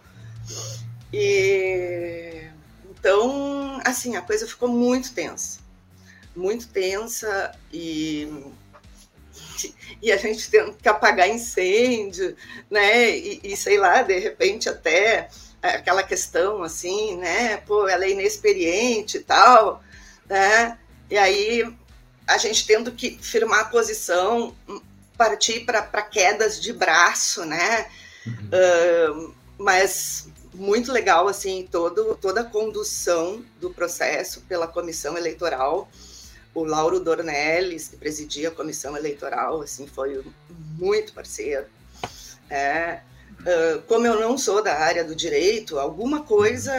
E, 1.11 2.47
então, 2.89 3.79
assim, 3.83 4.15
a 4.15 4.21
coisa 4.21 4.47
ficou 4.47 4.69
muito 4.69 5.13
tensa. 5.13 5.59
Muito 6.35 6.67
tensa 6.69 7.51
e, 7.71 8.27
e 10.01 10.11
a 10.11 10.17
gente 10.17 10.49
tendo 10.49 10.73
que 10.73 10.87
apagar 10.87 11.29
incêndio, 11.29 12.35
né? 12.71 13.09
E, 13.15 13.41
e 13.43 13.57
sei 13.57 13.77
lá, 13.77 14.01
de 14.01 14.17
repente 14.17 14.69
até 14.69 15.29
aquela 15.61 16.03
questão 16.03 16.63
assim, 16.63 17.17
né? 17.17 17.57
Pô, 17.57 17.87
ela 17.87 18.05
é 18.05 18.11
inexperiente 18.11 19.17
e 19.17 19.23
tal, 19.23 19.83
né? 20.27 20.79
E 21.09 21.17
aí 21.17 21.63
a 22.27 22.37
gente 22.37 22.65
tendo 22.65 22.91
que 22.91 23.17
firmar 23.21 23.61
a 23.61 23.65
posição 23.65 24.55
partir 25.17 25.61
para 25.61 26.01
quedas 26.01 26.61
de 26.61 26.73
braço, 26.73 27.45
né? 27.45 27.87
Uhum. 28.25 29.27
Uh, 29.27 29.35
mas 29.57 30.27
muito 30.53 30.91
legal, 30.91 31.27
assim, 31.27 31.67
todo, 31.71 32.15
toda 32.15 32.41
a 32.41 32.45
condução 32.45 33.43
do 33.59 33.69
processo 33.69 34.41
pela 34.41 34.67
comissão 34.67 35.17
eleitoral. 35.17 35.89
O 36.53 36.63
Lauro 36.63 36.99
Dornelles, 36.99 37.87
que 37.87 37.97
presidia 37.97 38.49
a 38.49 38.51
comissão 38.51 38.95
eleitoral, 38.95 39.61
assim, 39.61 39.87
foi 39.87 40.23
muito 40.77 41.13
parceiro. 41.13 41.65
É, 42.49 42.99
uh, 43.39 43.81
como 43.87 44.05
eu 44.05 44.19
não 44.19 44.37
sou 44.37 44.61
da 44.61 44.75
área 44.77 45.03
do 45.03 45.15
direito, 45.15 45.79
alguma 45.79 46.21
coisa, 46.21 46.71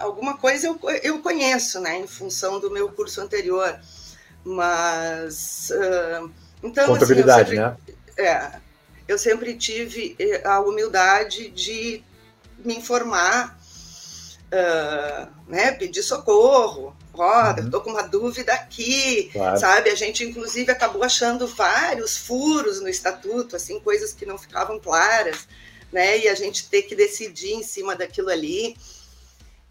alguma 0.00 0.36
coisa 0.36 0.68
eu, 0.68 0.78
eu 1.02 1.18
conheço, 1.20 1.80
né, 1.80 1.98
em 1.98 2.06
função 2.06 2.60
do 2.60 2.70
meu 2.70 2.88
curso 2.90 3.20
anterior. 3.20 3.80
Mas 4.46 5.72
uh, 5.72 6.30
então, 6.62 6.86
Contabilidade, 6.86 7.58
assim, 7.58 7.60
sempre, 7.60 8.22
né? 8.22 8.28
É, 8.28 8.60
eu 9.08 9.18
sempre 9.18 9.56
tive 9.56 10.14
eh, 10.20 10.40
a 10.46 10.60
humildade 10.60 11.50
de 11.50 12.00
me 12.64 12.76
informar, 12.76 13.58
uh, 14.46 15.28
né, 15.48 15.72
pedir 15.72 16.04
socorro, 16.04 16.96
ó, 17.12 17.24
oh, 17.24 17.50
uhum. 17.50 17.56
eu 17.58 17.70
tô 17.72 17.80
com 17.80 17.90
uma 17.90 18.04
dúvida 18.04 18.52
aqui, 18.52 19.30
claro. 19.32 19.58
sabe? 19.58 19.90
A 19.90 19.96
gente, 19.96 20.22
inclusive, 20.22 20.70
acabou 20.70 21.02
achando 21.02 21.48
vários 21.48 22.16
furos 22.16 22.80
no 22.80 22.88
estatuto, 22.88 23.56
assim, 23.56 23.80
coisas 23.80 24.12
que 24.12 24.24
não 24.24 24.38
ficavam 24.38 24.78
claras, 24.78 25.48
né? 25.92 26.18
E 26.18 26.28
a 26.28 26.36
gente 26.36 26.68
ter 26.68 26.82
que 26.82 26.94
decidir 26.94 27.52
em 27.52 27.64
cima 27.64 27.96
daquilo 27.96 28.30
ali. 28.30 28.76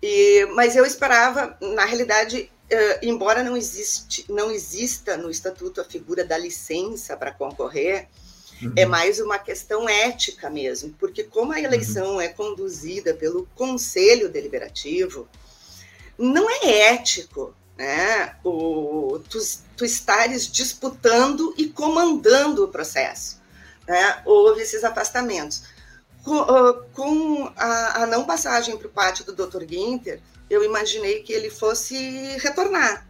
E, 0.01 0.45
mas 0.53 0.75
eu 0.75 0.85
esperava, 0.85 1.57
na 1.61 1.85
realidade, 1.85 2.51
uh, 2.71 2.99
embora 3.01 3.43
não, 3.43 3.55
existe, 3.55 4.25
não 4.29 4.51
exista 4.51 5.17
no 5.17 5.29
estatuto 5.29 5.81
a 5.81 5.85
figura 5.85 6.23
da 6.23 6.37
licença 6.37 7.15
para 7.15 7.31
concorrer, 7.31 8.07
é 8.61 8.65
uhum. 8.65 8.73
é 8.77 8.85
mais 8.85 9.19
uma 9.19 9.37
questão 9.37 9.87
ética 9.87 10.49
mesmo, 10.49 10.93
porque 10.99 11.23
como 11.23 11.51
a 11.51 11.59
eleição 11.59 12.13
uhum. 12.13 12.21
é 12.21 12.27
conduzida 12.27 13.13
pelo 13.13 13.47
Conselho 13.55 14.29
Deliberativo, 14.29 15.27
não 16.17 16.49
é 16.49 16.93
ético 16.93 17.53
né, 17.77 18.35
o, 18.43 19.19
tu, 19.29 19.37
tu 19.75 19.83
estares 19.83 20.47
disputando 20.47 21.53
e 21.57 21.67
comandando 21.67 22.63
o 22.63 22.67
processo. 22.67 23.41
Né? 23.87 24.21
Houve 24.25 24.61
esses 24.61 24.83
afastamentos. 24.83 25.63
Com, 26.23 26.41
uh, 26.41 26.83
com 26.93 27.51
a, 27.55 28.03
a, 28.03 28.07
não 28.07 28.25
passagem 28.25 28.75
para 28.77 28.87
o 28.87 28.91
pátio 28.91 29.25
do 29.25 29.45
Dr. 29.45 29.63
Guinter, 29.63 30.19
eu 30.55 30.63
imaginei 30.63 31.21
que 31.21 31.33
ele 31.33 31.49
fosse 31.49 31.95
retornar. 32.37 33.07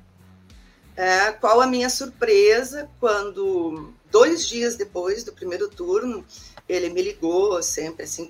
É, 0.97 1.31
qual 1.33 1.59
a 1.59 1.67
minha 1.67 1.89
surpresa 1.89 2.89
quando, 2.99 3.93
dois 4.09 4.47
dias 4.47 4.75
depois 4.75 5.23
do 5.23 5.33
primeiro 5.33 5.69
turno, 5.69 6.25
ele 6.67 6.89
me 6.89 7.01
ligou, 7.01 7.61
sempre 7.61 8.05
assim, 8.05 8.29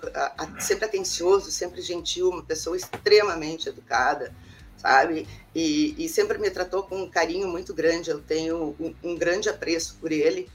sempre 0.60 0.86
atencioso, 0.86 1.52
sempre 1.52 1.82
gentil, 1.82 2.30
uma 2.30 2.44
pessoa 2.44 2.76
extremamente 2.76 3.70
educada, 3.70 4.36
sabe? 4.78 5.28
E, 5.54 5.96
e, 6.04 6.10
sempre 6.10 6.38
me 6.38 6.50
tratou 6.50 6.84
com 6.84 7.04
um 7.04 7.10
carinho 7.10 7.48
muito 7.48 7.74
grande, 7.74 8.10
eu 8.10 8.20
tenho 8.20 8.76
um, 8.80 8.96
um, 9.04 9.16
grande 9.16 9.48
apreço 9.48 9.98
por 10.02 10.12
ele. 10.12 10.50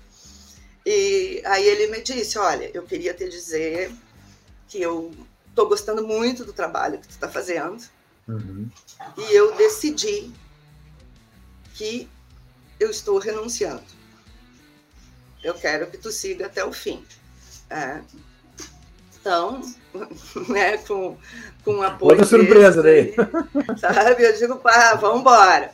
E 0.85 1.43
aí 1.47 1.67
ele 1.67 1.87
me 1.87 2.03
disse, 2.03 2.39
olha, 2.39 2.71
eu 2.75 2.83
queria 2.83 3.15
te 3.15 3.29
dizer 3.29 3.91
que 4.69 4.83
eu 4.83 5.11
estou 5.49 5.69
gostando 5.69 6.07
muito 6.07 6.45
do 6.45 6.53
trabalho 6.53 6.99
que 6.99 7.07
tu 7.07 7.13
está 7.13 7.29
fazendo, 7.29 7.83
uhum. 8.29 8.69
e 9.17 9.35
eu 9.35 9.55
decidi 9.57 10.33
que 11.75 12.09
eu 12.79 12.91
estou 12.91 13.19
renunciando. 13.19 13.83
Eu 15.43 15.55
quero 15.55 15.87
que 15.87 15.97
tu 15.97 16.11
siga 16.11 16.47
até 16.47 16.65
o 16.65 16.73
fim. 16.73 17.05
É, 17.71 18.01
então, 19.21 19.61
né, 20.49 20.79
com, 20.79 21.17
com 21.65 21.83
apoio. 21.83 22.13
Outra 22.13 22.27
surpresa 22.27 22.83
daí. 22.83 23.15
Sabe? 23.79 24.25
Eu 24.25 24.37
digo, 24.37 24.57
pá, 24.57 24.95
vamos 24.95 25.21
embora. 25.21 25.73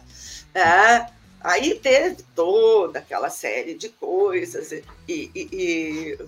É, 0.54 1.06
aí 1.40 1.74
teve 1.76 2.24
toda 2.34 2.98
aquela 2.98 3.30
série 3.30 3.74
de 3.74 3.88
coisas 3.88 4.72
e, 4.72 4.84
e, 5.08 5.30
e 5.34 6.18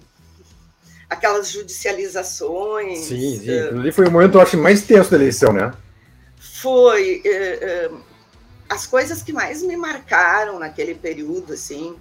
aquelas 1.09 1.51
judicializações. 1.51 3.01
Sim, 3.01 3.41
sim. 3.41 3.59
Ali 3.59 3.91
foi 3.91 4.07
o 4.07 4.11
momento, 4.11 4.37
eu 4.37 4.43
acho, 4.43 4.57
mais 4.57 4.83
tenso 4.83 5.11
da 5.11 5.17
eleição, 5.17 5.53
né? 5.53 5.73
Foi. 6.61 7.23
É, 7.25 7.31
é, 7.31 7.91
as 8.69 8.87
coisas 8.87 9.23
que 9.23 9.33
mais 9.33 9.63
me 9.63 9.77
marcaram 9.77 10.59
naquele 10.59 10.95
período, 10.95 11.55
assim, 11.55 11.97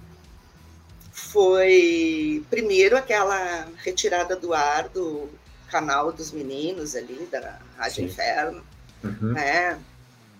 foi 1.12 2.44
primeiro 2.50 2.96
aquela 2.96 3.66
retirada 3.78 4.36
do 4.36 4.52
ar 4.52 4.88
do 4.88 5.28
canal 5.70 6.12
dos 6.12 6.30
meninos 6.30 6.94
ali 6.94 7.26
da 7.30 7.58
Rádio 7.76 7.96
Sim. 7.96 8.04
Inferno, 8.04 8.64
uhum. 9.02 9.32
né? 9.32 9.78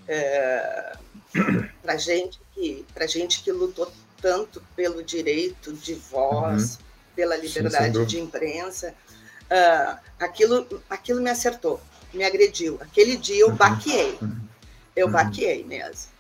É, 0.07 0.97
para 1.83 1.97
gente 1.97 2.41
que 2.55 2.85
para 2.95 3.07
gente 3.07 3.43
que 3.43 3.53
lutou 3.53 3.91
tanto 4.21 4.63
pelo 4.75 5.03
direito 5.03 5.73
de 5.73 5.95
voz, 5.95 6.75
uhum. 6.75 6.79
pela 7.15 7.37
liberdade 7.37 7.99
Sim, 7.99 8.05
de 8.05 8.21
imprensa, 8.21 8.95
uh, 9.45 9.99
aquilo 10.19 10.83
aquilo 10.89 11.21
me 11.21 11.31
acertou, 11.31 11.81
me 12.13 12.25
agrediu. 12.25 12.79
Aquele 12.81 13.17
dia 13.17 13.41
eu 13.41 13.49
uhum. 13.49 13.57
baqueei, 13.57 14.19
eu 14.95 15.07
uhum. 15.07 15.13
baqueei 15.13 15.65
mesmo. 15.65 16.11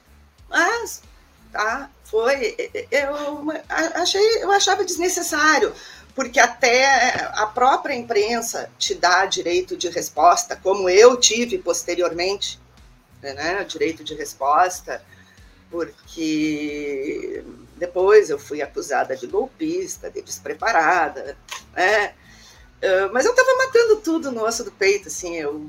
Mas 0.48 1.02
tá? 1.52 1.90
Foi, 2.04 2.56
eu 2.90 3.50
achei, 3.94 4.42
eu 4.42 4.50
achava 4.50 4.84
desnecessário, 4.84 5.74
porque 6.14 6.40
até 6.40 6.86
a 7.34 7.46
própria 7.46 7.94
imprensa 7.94 8.70
te 8.78 8.94
dá 8.94 9.26
direito 9.26 9.76
de 9.76 9.88
resposta, 9.88 10.56
como 10.56 10.88
eu 10.88 11.16
tive 11.16 11.58
posteriormente, 11.58 12.58
né, 13.20 13.64
direito 13.64 14.02
de 14.02 14.14
resposta, 14.14 15.02
porque 15.70 17.44
depois 17.76 18.30
eu 18.30 18.38
fui 18.38 18.62
acusada 18.62 19.14
de 19.14 19.26
golpista, 19.26 20.10
de 20.10 20.22
despreparada, 20.22 21.36
né? 21.74 22.14
Mas 23.12 23.24
eu 23.24 23.32
estava 23.32 23.56
matando 23.56 23.96
tudo 23.96 24.30
no 24.30 24.44
osso 24.44 24.64
do 24.64 24.70
peito, 24.70 25.08
assim, 25.08 25.36
eu 25.36 25.68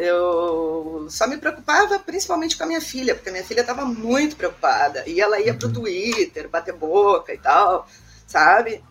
eu 0.00 1.06
só 1.08 1.26
me 1.28 1.36
preocupava 1.36 1.98
principalmente 2.00 2.56
com 2.56 2.64
a 2.64 2.66
minha 2.66 2.80
filha, 2.80 3.14
porque 3.14 3.28
a 3.28 3.32
minha 3.32 3.44
filha 3.44 3.60
estava 3.60 3.84
muito 3.84 4.36
preocupada. 4.36 5.04
E 5.06 5.20
ela 5.20 5.40
ia 5.40 5.54
para 5.54 5.66
o 5.66 5.68
uhum. 5.68 5.74
Twitter, 5.74 6.48
bater 6.48 6.74
boca 6.74 7.32
e 7.32 7.38
tal, 7.38 7.86
sabe? 8.26 8.82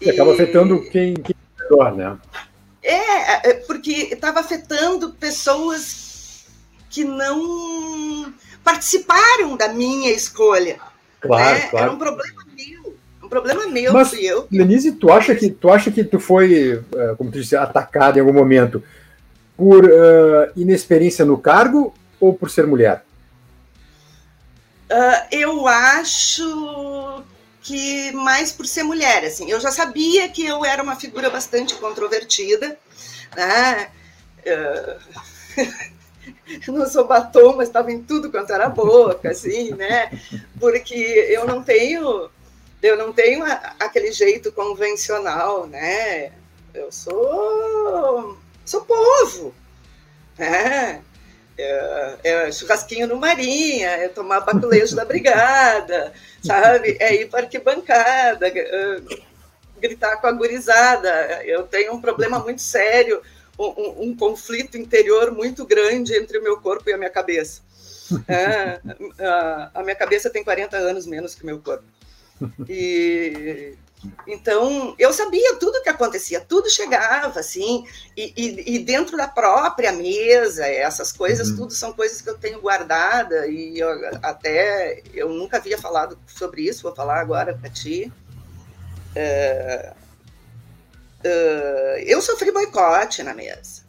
E, 0.00 0.10
acaba 0.10 0.32
afetando 0.32 0.82
quem, 0.90 1.14
quem 1.14 1.34
é 1.34 1.62
melhor, 1.62 1.96
né? 1.96 2.18
É, 2.82 3.50
é 3.50 3.54
porque 3.54 4.08
estava 4.12 4.40
afetando 4.40 5.12
pessoas 5.12 6.46
que 6.90 7.04
não 7.04 8.32
participaram 8.62 9.56
da 9.56 9.68
minha 9.68 10.10
escolha. 10.10 10.78
Claro, 11.20 11.58
né? 11.58 11.68
claro. 11.68 11.86
Era 11.86 11.94
um 11.94 11.98
problema 11.98 12.44
problema 13.30 13.66
meu, 13.68 13.92
Mas, 13.92 14.12
eu. 14.12 14.46
Denise, 14.50 14.92
tu 14.92 15.10
acha 15.10 15.34
que 15.34 15.50
tu 15.50 15.70
acha 15.70 15.90
que 15.90 16.04
tu 16.04 16.20
foi, 16.20 16.82
é, 16.94 17.14
como 17.16 17.30
tu 17.30 17.40
disse, 17.40 17.56
atacada 17.56 18.18
em 18.18 18.20
algum 18.20 18.34
momento? 18.34 18.82
por 19.60 19.84
uh, 19.84 20.50
inexperiência 20.56 21.22
no 21.22 21.36
cargo 21.36 21.94
ou 22.18 22.32
por 22.32 22.48
ser 22.48 22.66
mulher? 22.66 23.04
Uh, 24.90 25.26
eu 25.30 25.68
acho 25.68 27.22
que 27.60 28.10
mais 28.12 28.52
por 28.52 28.66
ser 28.66 28.84
mulher, 28.84 29.22
assim. 29.22 29.50
Eu 29.50 29.60
já 29.60 29.70
sabia 29.70 30.30
que 30.30 30.46
eu 30.46 30.64
era 30.64 30.82
uma 30.82 30.96
figura 30.96 31.28
bastante 31.28 31.74
controvertida, 31.74 32.78
né? 33.36 33.90
Uh, 34.46 34.96
não 36.72 36.88
sou 36.88 37.06
batom, 37.06 37.56
mas 37.58 37.68
estava 37.68 37.92
em 37.92 38.02
tudo 38.02 38.30
quanto 38.30 38.54
era 38.54 38.70
boca, 38.70 39.28
assim, 39.28 39.74
né? 39.74 40.10
Porque 40.58 41.28
eu 41.28 41.46
não 41.46 41.62
tenho, 41.62 42.30
eu 42.82 42.96
não 42.96 43.12
tenho 43.12 43.44
aquele 43.78 44.12
jeito 44.12 44.52
convencional, 44.52 45.66
né? 45.66 46.32
Eu 46.72 46.90
sou 46.90 48.38
sou 48.64 48.82
povo. 48.82 49.54
É, 50.38 51.00
é, 51.58 52.16
é, 52.24 52.52
churrasquinho 52.52 53.06
no 53.06 53.16
Marinha, 53.16 53.90
é 53.90 54.08
tomar 54.08 54.40
baculejo 54.40 54.96
da 54.96 55.04
brigada, 55.04 56.12
sabe? 56.42 56.96
É 56.98 57.14
ir 57.14 57.28
para 57.28 57.40
arquibancada, 57.40 58.48
é, 58.48 59.00
gritar 59.78 60.16
com 60.16 60.26
a 60.26 60.32
gurizada. 60.32 61.10
Eu 61.44 61.64
tenho 61.64 61.92
um 61.92 62.00
problema 62.00 62.38
muito 62.38 62.62
sério, 62.62 63.20
um, 63.58 64.08
um, 64.08 64.16
conflito 64.16 64.78
interior 64.78 65.32
muito 65.32 65.66
grande 65.66 66.16
entre 66.16 66.38
o 66.38 66.42
meu 66.42 66.58
corpo 66.60 66.88
e 66.88 66.92
a 66.92 66.98
minha 66.98 67.10
cabeça. 67.10 67.62
É, 68.26 68.80
a, 69.24 69.70
a 69.72 69.82
minha 69.84 69.94
cabeça 69.94 70.28
tem 70.28 70.42
40 70.42 70.76
anos 70.76 71.06
menos 71.06 71.32
que 71.32 71.44
o 71.44 71.46
meu 71.46 71.60
corpo. 71.60 71.84
E 72.68 73.76
então, 74.26 74.94
eu 74.98 75.12
sabia 75.12 75.56
tudo 75.56 75.76
o 75.76 75.82
que 75.82 75.88
acontecia, 75.88 76.40
tudo 76.40 76.70
chegava, 76.70 77.38
assim, 77.38 77.86
e, 78.16 78.32
e, 78.36 78.76
e, 78.76 78.78
dentro 78.78 79.16
da 79.16 79.28
própria 79.28 79.92
mesa, 79.92 80.66
essas 80.66 81.12
coisas, 81.12 81.50
uhum. 81.50 81.56
tudo 81.56 81.72
são 81.72 81.92
coisas 81.92 82.22
que 82.22 82.30
eu 82.30 82.38
tenho 82.38 82.60
guardada, 82.60 83.46
e 83.46 83.78
eu, 83.78 83.90
até 84.22 85.02
eu 85.12 85.28
nunca 85.28 85.58
havia 85.58 85.76
falado 85.76 86.18
sobre 86.26 86.62
isso, 86.62 86.82
vou 86.82 86.94
falar 86.94 87.20
agora 87.20 87.54
para 87.54 87.68
ti. 87.68 88.10
Uh, 89.14 89.90
uh, 91.26 91.98
eu 92.06 92.22
sofri 92.22 92.50
boicote 92.50 93.22
na 93.22 93.34
mesa. 93.34 93.82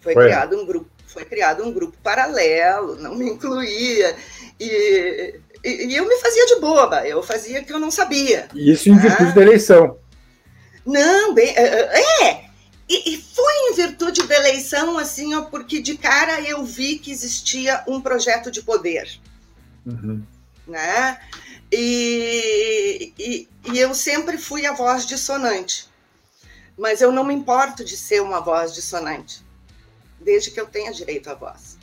Foi, 0.00 0.14
foi, 0.14 0.24
criado 0.26 0.56
um 0.56 0.64
grupo, 0.64 0.90
foi 1.08 1.24
criado 1.24 1.64
um 1.64 1.72
grupo 1.72 1.96
paralelo, 2.02 2.94
não 2.96 3.16
me 3.16 3.30
incluía, 3.30 4.14
e 4.60 5.40
e, 5.64 5.94
eu 5.94 6.08
me 6.08 6.16
fazia 6.16 6.46
de 6.46 6.56
boba, 6.56 7.06
eu 7.06 7.22
fazia 7.22 7.62
que 7.62 7.72
eu 7.72 7.78
não 7.78 7.90
sabia. 7.90 8.48
Isso 8.54 8.88
em 8.88 8.96
virtude 8.96 9.30
ah. 9.30 9.34
da 9.34 9.42
eleição. 9.42 9.98
Não, 10.84 11.34
bem, 11.34 11.48
é. 11.56 11.62
é, 11.62 12.24
é. 12.24 12.50
E, 12.88 13.14
e, 13.14 13.22
foi 13.22 13.52
em 13.68 13.74
virtude 13.74 14.26
da 14.26 14.36
eleição, 14.36 14.98
assim, 14.98 15.34
ó, 15.34 15.42
porque 15.42 15.80
de 15.80 15.96
cara 15.96 16.40
eu 16.40 16.64
vi 16.64 16.98
que 16.98 17.12
existia 17.12 17.84
um 17.86 18.00
projeto 18.00 18.50
de 18.50 18.62
poder. 18.62 19.08
Uhum. 19.86 20.24
Né? 20.66 21.20
E, 21.70 23.12
e, 23.16 23.48
e 23.72 23.78
eu 23.78 23.94
sempre 23.94 24.36
fui 24.38 24.66
a 24.66 24.72
voz 24.72 25.06
dissonante. 25.06 25.88
Mas 26.76 27.00
eu 27.00 27.12
não 27.12 27.22
me 27.22 27.34
importo 27.34 27.84
de 27.84 27.96
ser 27.96 28.22
uma 28.22 28.40
voz 28.40 28.74
dissonante, 28.74 29.44
desde 30.18 30.50
que 30.50 30.60
eu 30.60 30.66
tenha 30.66 30.92
direito 30.92 31.30
à 31.30 31.34
voz. 31.34 31.78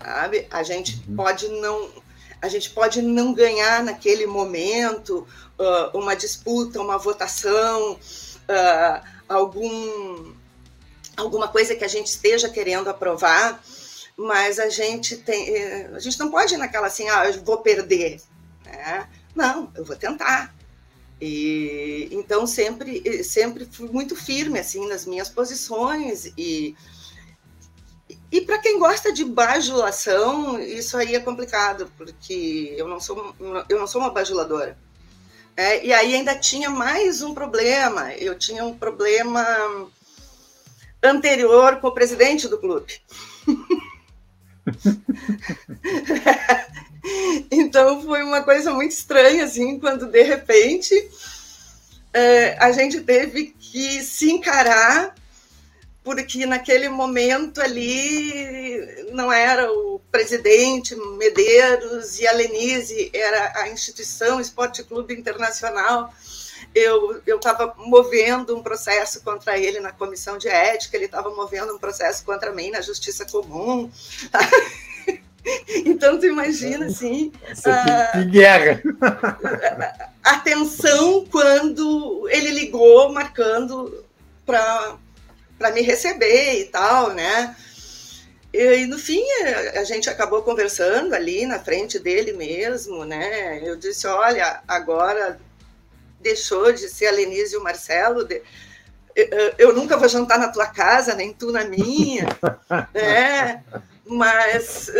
sabe? 0.00 0.46
A 0.50 0.62
gente 0.62 1.02
uhum. 1.08 1.16
pode 1.16 1.48
não 1.48 1.90
a 2.40 2.48
gente 2.48 2.70
pode 2.70 3.02
não 3.02 3.32
ganhar 3.32 3.82
naquele 3.82 4.26
momento 4.26 5.26
uh, 5.58 5.98
uma 5.98 6.14
disputa, 6.14 6.80
uma 6.80 6.98
votação, 6.98 7.92
uh, 7.94 9.06
algum, 9.28 10.32
alguma 11.16 11.48
coisa 11.48 11.74
que 11.74 11.84
a 11.84 11.88
gente 11.88 12.06
esteja 12.06 12.48
querendo 12.48 12.88
aprovar, 12.88 13.60
mas 14.16 14.58
a 14.58 14.68
gente 14.68 15.16
tem, 15.16 15.48
eh, 15.54 15.90
a 15.94 16.00
gente 16.00 16.18
não 16.18 16.28
pode 16.28 16.54
ir 16.54 16.56
naquela 16.56 16.88
assim, 16.88 17.08
ah, 17.08 17.30
eu 17.30 17.44
vou 17.44 17.58
perder, 17.58 18.20
né? 18.64 19.08
Não, 19.32 19.70
eu 19.76 19.84
vou 19.84 19.94
tentar. 19.94 20.52
E 21.20 22.08
então 22.10 22.44
sempre, 22.46 23.22
sempre 23.22 23.64
fui 23.70 23.88
muito 23.88 24.16
firme 24.16 24.58
assim 24.58 24.88
nas 24.88 25.06
minhas 25.06 25.28
posições 25.28 26.32
e 26.36 26.76
e 28.30 28.42
para 28.42 28.58
quem 28.58 28.78
gosta 28.78 29.12
de 29.12 29.24
bajulação, 29.24 30.60
isso 30.60 30.96
aí 30.96 31.14
é 31.14 31.20
complicado, 31.20 31.90
porque 31.96 32.74
eu 32.76 32.86
não 32.86 33.00
sou, 33.00 33.34
eu 33.68 33.78
não 33.78 33.86
sou 33.86 34.02
uma 34.02 34.10
bajuladora. 34.10 34.76
É, 35.56 35.84
e 35.84 35.92
aí 35.92 36.14
ainda 36.14 36.36
tinha 36.36 36.70
mais 36.70 37.22
um 37.22 37.34
problema. 37.34 38.12
Eu 38.14 38.38
tinha 38.38 38.64
um 38.64 38.76
problema 38.76 39.44
anterior 41.02 41.80
com 41.80 41.88
o 41.88 41.92
presidente 41.92 42.46
do 42.46 42.58
clube. 42.58 43.00
então 47.50 48.02
foi 48.02 48.22
uma 48.22 48.42
coisa 48.42 48.72
muito 48.72 48.92
estranha, 48.92 49.44
assim, 49.44 49.80
quando 49.80 50.06
de 50.06 50.22
repente 50.22 50.94
é, 52.12 52.62
a 52.62 52.70
gente 52.72 53.00
teve 53.00 53.54
que 53.58 54.02
se 54.02 54.30
encarar 54.30 55.14
porque 56.08 56.46
naquele 56.46 56.88
momento 56.88 57.60
ali 57.60 59.04
não 59.12 59.30
era 59.30 59.70
o 59.70 60.00
presidente 60.10 60.96
Medeiros 61.18 62.18
e 62.18 62.26
a 62.26 62.32
Lenise, 62.32 63.10
era 63.12 63.52
a 63.56 63.68
instituição 63.68 64.40
Esporte 64.40 64.82
Clube 64.84 65.12
Internacional. 65.12 66.10
Eu 66.74 67.20
estava 67.26 67.74
movendo 67.76 68.56
um 68.56 68.62
processo 68.62 69.22
contra 69.22 69.58
ele 69.58 69.80
na 69.80 69.92
comissão 69.92 70.38
de 70.38 70.48
ética, 70.48 70.96
ele 70.96 71.04
estava 71.04 71.28
movendo 71.28 71.74
um 71.74 71.78
processo 71.78 72.24
contra 72.24 72.52
mim 72.52 72.70
na 72.70 72.80
justiça 72.80 73.26
comum. 73.26 73.90
Então, 75.86 76.18
tu 76.18 76.26
imagina, 76.26 76.86
assim... 76.86 77.32
Nossa, 77.48 78.10
que, 78.12 78.18
que 78.18 78.24
guerra! 78.26 78.82
A 80.22 80.40
tensão 80.40 81.24
quando 81.30 82.28
ele 82.28 82.50
ligou 82.50 83.10
marcando 83.10 84.04
para 84.44 84.98
para 85.58 85.72
me 85.72 85.82
receber 85.82 86.60
e 86.60 86.64
tal, 86.66 87.12
né? 87.12 87.56
E, 88.52 88.86
no 88.86 88.98
fim, 88.98 89.22
a 89.74 89.84
gente 89.84 90.08
acabou 90.08 90.42
conversando 90.42 91.14
ali 91.14 91.44
na 91.44 91.58
frente 91.58 91.98
dele 91.98 92.32
mesmo, 92.32 93.04
né? 93.04 93.60
Eu 93.62 93.76
disse: 93.76 94.06
olha, 94.06 94.62
agora 94.66 95.38
deixou 96.20 96.72
de 96.72 96.88
ser 96.88 97.08
a 97.08 97.12
Lenise 97.12 97.54
e 97.54 97.58
o 97.58 97.62
Marcelo. 97.62 98.24
De... 98.24 98.42
Eu 99.58 99.74
nunca 99.74 99.96
vou 99.96 100.08
jantar 100.08 100.38
na 100.38 100.48
tua 100.48 100.66
casa, 100.66 101.14
nem 101.14 101.32
tu 101.32 101.52
na 101.52 101.64
minha, 101.64 102.26
né? 102.94 103.62
Mas 104.06 104.90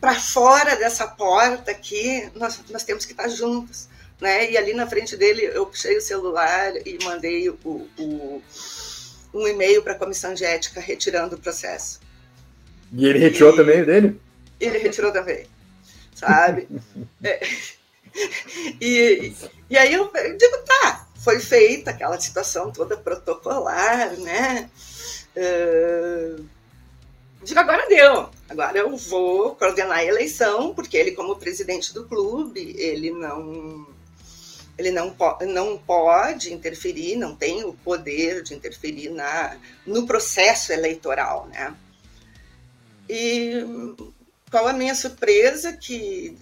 para 0.00 0.14
fora 0.14 0.74
dessa 0.76 1.06
porta 1.06 1.70
aqui, 1.70 2.30
nós, 2.34 2.58
nós 2.70 2.82
temos 2.82 3.04
que 3.04 3.12
estar 3.12 3.28
juntos, 3.28 3.88
né? 4.20 4.50
E 4.50 4.56
ali 4.56 4.72
na 4.72 4.86
frente 4.86 5.16
dele, 5.16 5.42
eu 5.42 5.66
puxei 5.66 5.98
o 5.98 6.02
celular 6.02 6.72
e 6.86 6.98
mandei 7.04 7.50
o, 7.50 7.56
o 7.98 8.42
um 9.32 9.46
e-mail 9.46 9.82
para 9.82 9.92
a 9.92 9.98
comissão 9.98 10.34
de 10.34 10.44
ética 10.44 10.80
retirando 10.80 11.36
o 11.36 11.38
processo. 11.38 12.00
E 12.92 13.06
ele 13.06 13.18
retirou 13.18 13.52
e, 13.52 13.56
também 13.56 13.82
o 13.82 13.86
dele? 13.86 14.20
Ele 14.60 14.78
retirou 14.78 15.12
também, 15.12 15.46
sabe? 16.14 16.68
é, 17.24 17.40
e, 18.80 19.34
e 19.70 19.76
aí 19.76 19.94
eu 19.94 20.10
digo, 20.38 20.58
tá, 20.66 21.06
foi 21.16 21.40
feita 21.40 21.90
aquela 21.90 22.20
situação 22.20 22.70
toda 22.70 22.96
protocolar, 22.96 24.18
né? 24.18 24.68
Uh, 25.36 26.44
digo, 27.42 27.60
agora 27.60 27.88
deu. 27.88 28.28
Agora 28.48 28.78
eu 28.78 28.96
vou 28.96 29.54
coordenar 29.56 29.98
a 29.98 30.04
eleição, 30.04 30.74
porque 30.74 30.96
ele, 30.96 31.12
como 31.12 31.36
presidente 31.36 31.94
do 31.94 32.04
clube, 32.04 32.74
ele 32.76 33.10
não 33.10 33.86
ele 34.78 34.90
não, 34.90 35.14
não 35.48 35.78
pode 35.78 36.52
interferir, 36.52 37.16
não 37.16 37.36
tem 37.36 37.64
o 37.64 37.74
poder 37.74 38.42
de 38.42 38.54
interferir 38.54 39.10
na, 39.10 39.56
no 39.86 40.06
processo 40.06 40.72
eleitoral, 40.72 41.46
né? 41.46 41.74
E 43.08 43.64
qual 44.50 44.66
a 44.66 44.72
minha 44.72 44.94
surpresa 44.94 45.72
que 45.72 46.36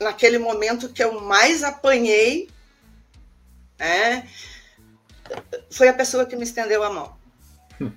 naquele 0.00 0.38
momento 0.38 0.88
que 0.88 1.02
eu 1.02 1.20
mais 1.20 1.62
apanhei, 1.62 2.48
né, 3.78 4.28
foi 5.70 5.88
a 5.88 5.94
pessoa 5.94 6.26
que 6.26 6.36
me 6.36 6.44
estendeu 6.44 6.82
a 6.82 6.90
mão. 6.90 7.16
Hum. 7.80 7.92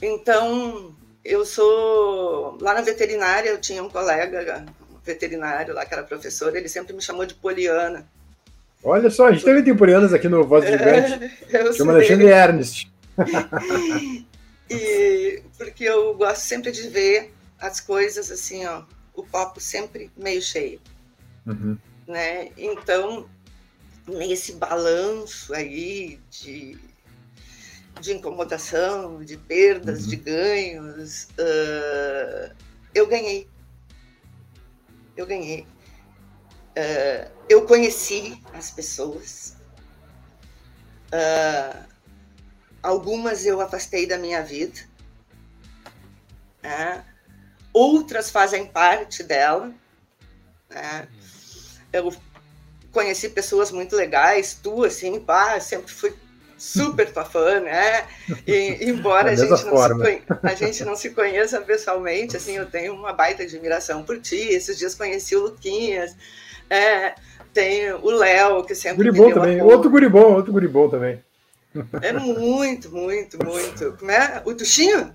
Então, 0.00 0.96
eu 1.24 1.44
sou 1.44 2.58
lá 2.60 2.74
na 2.74 2.80
veterinária, 2.80 3.48
eu 3.48 3.60
tinha 3.60 3.82
um 3.82 3.90
colega 3.90 4.64
veterinário 5.04 5.74
lá 5.74 5.84
que 5.84 5.92
era 5.92 6.02
professor, 6.02 6.54
ele 6.56 6.68
sempre 6.68 6.92
me 6.92 7.02
chamou 7.02 7.26
de 7.26 7.34
Poliana. 7.34 8.08
Olha 8.84 9.08
só, 9.08 9.28
a 9.28 9.32
gente 9.32 9.44
também 9.44 9.64
tem 9.64 9.74
purianas 9.74 10.12
aqui 10.12 10.28
no 10.28 10.44
Voz 10.44 10.64
Gigante. 10.64 11.34
É, 11.50 11.72
Chama 11.72 11.92
Alexandre 11.92 12.26
Ernest. 12.26 12.92
e 14.68 15.42
porque 15.56 15.84
eu 15.84 16.14
gosto 16.14 16.42
sempre 16.42 16.72
de 16.72 16.88
ver 16.88 17.32
as 17.58 17.80
coisas 17.80 18.30
assim, 18.30 18.66
ó, 18.66 18.82
o 19.14 19.22
copo 19.24 19.60
sempre 19.60 20.10
meio 20.16 20.42
cheio. 20.42 20.80
Uhum. 21.46 21.78
Né? 22.06 22.50
Então, 22.58 23.28
nesse 24.06 24.54
balanço 24.54 25.54
aí 25.54 26.20
de, 26.30 26.76
de 28.00 28.12
incomodação, 28.12 29.24
de 29.24 29.36
perdas, 29.36 30.02
uhum. 30.02 30.08
de 30.10 30.16
ganhos, 30.16 31.28
uh, 31.38 32.54
eu 32.94 33.06
ganhei. 33.06 33.48
Eu 35.16 35.26
ganhei. 35.26 35.66
Uh, 36.76 37.30
eu 37.48 37.64
conheci 37.66 38.42
as 38.52 38.70
pessoas. 38.70 39.56
Uh, 41.12 41.84
algumas 42.82 43.46
eu 43.46 43.60
afastei 43.60 44.06
da 44.06 44.18
minha 44.18 44.42
vida. 44.42 44.80
Né? 46.62 47.04
Outras 47.72 48.30
fazem 48.30 48.66
parte 48.66 49.22
dela. 49.22 49.72
Né? 50.70 51.08
Eu 51.92 52.12
conheci 52.90 53.28
pessoas 53.28 53.70
muito 53.70 53.94
legais, 53.96 54.58
tu, 54.62 54.84
assim, 54.84 55.20
pá, 55.20 55.58
sempre 55.60 55.92
fui 55.92 56.14
super 56.56 57.12
tua 57.12 57.24
fã, 57.24 57.60
né? 57.60 58.06
E, 58.46 58.78
embora 58.88 59.32
a 59.32 59.34
gente, 59.34 59.64
conhe... 59.64 60.22
a 60.42 60.54
gente, 60.54 60.84
não 60.84 60.96
se 60.96 61.10
conheça 61.10 61.60
pessoalmente, 61.60 62.36
assim, 62.36 62.56
eu 62.56 62.66
tenho 62.66 62.94
uma 62.94 63.12
baita 63.12 63.42
admiração 63.42 64.02
por 64.04 64.20
ti. 64.20 64.36
Esses 64.36 64.78
dias 64.78 64.94
conheci 64.94 65.36
o 65.36 65.42
Luquinhas, 65.42 66.16
é, 66.70 67.14
tem 67.52 67.92
o 67.92 68.10
Léo, 68.10 68.64
que 68.64 68.74
sempre. 68.74 69.10
Guribom 69.10 69.32
também. 69.32 69.62
Outro 69.62 69.90
guribom, 69.90 70.34
outro 70.34 70.52
guribom 70.52 70.88
também. 70.88 71.22
É 72.02 72.12
muito, 72.12 72.90
muito, 72.90 73.38
muito. 73.44 73.96
Como 73.98 74.10
é? 74.10 74.42
O 74.44 74.54
Tuxinho? 74.54 75.12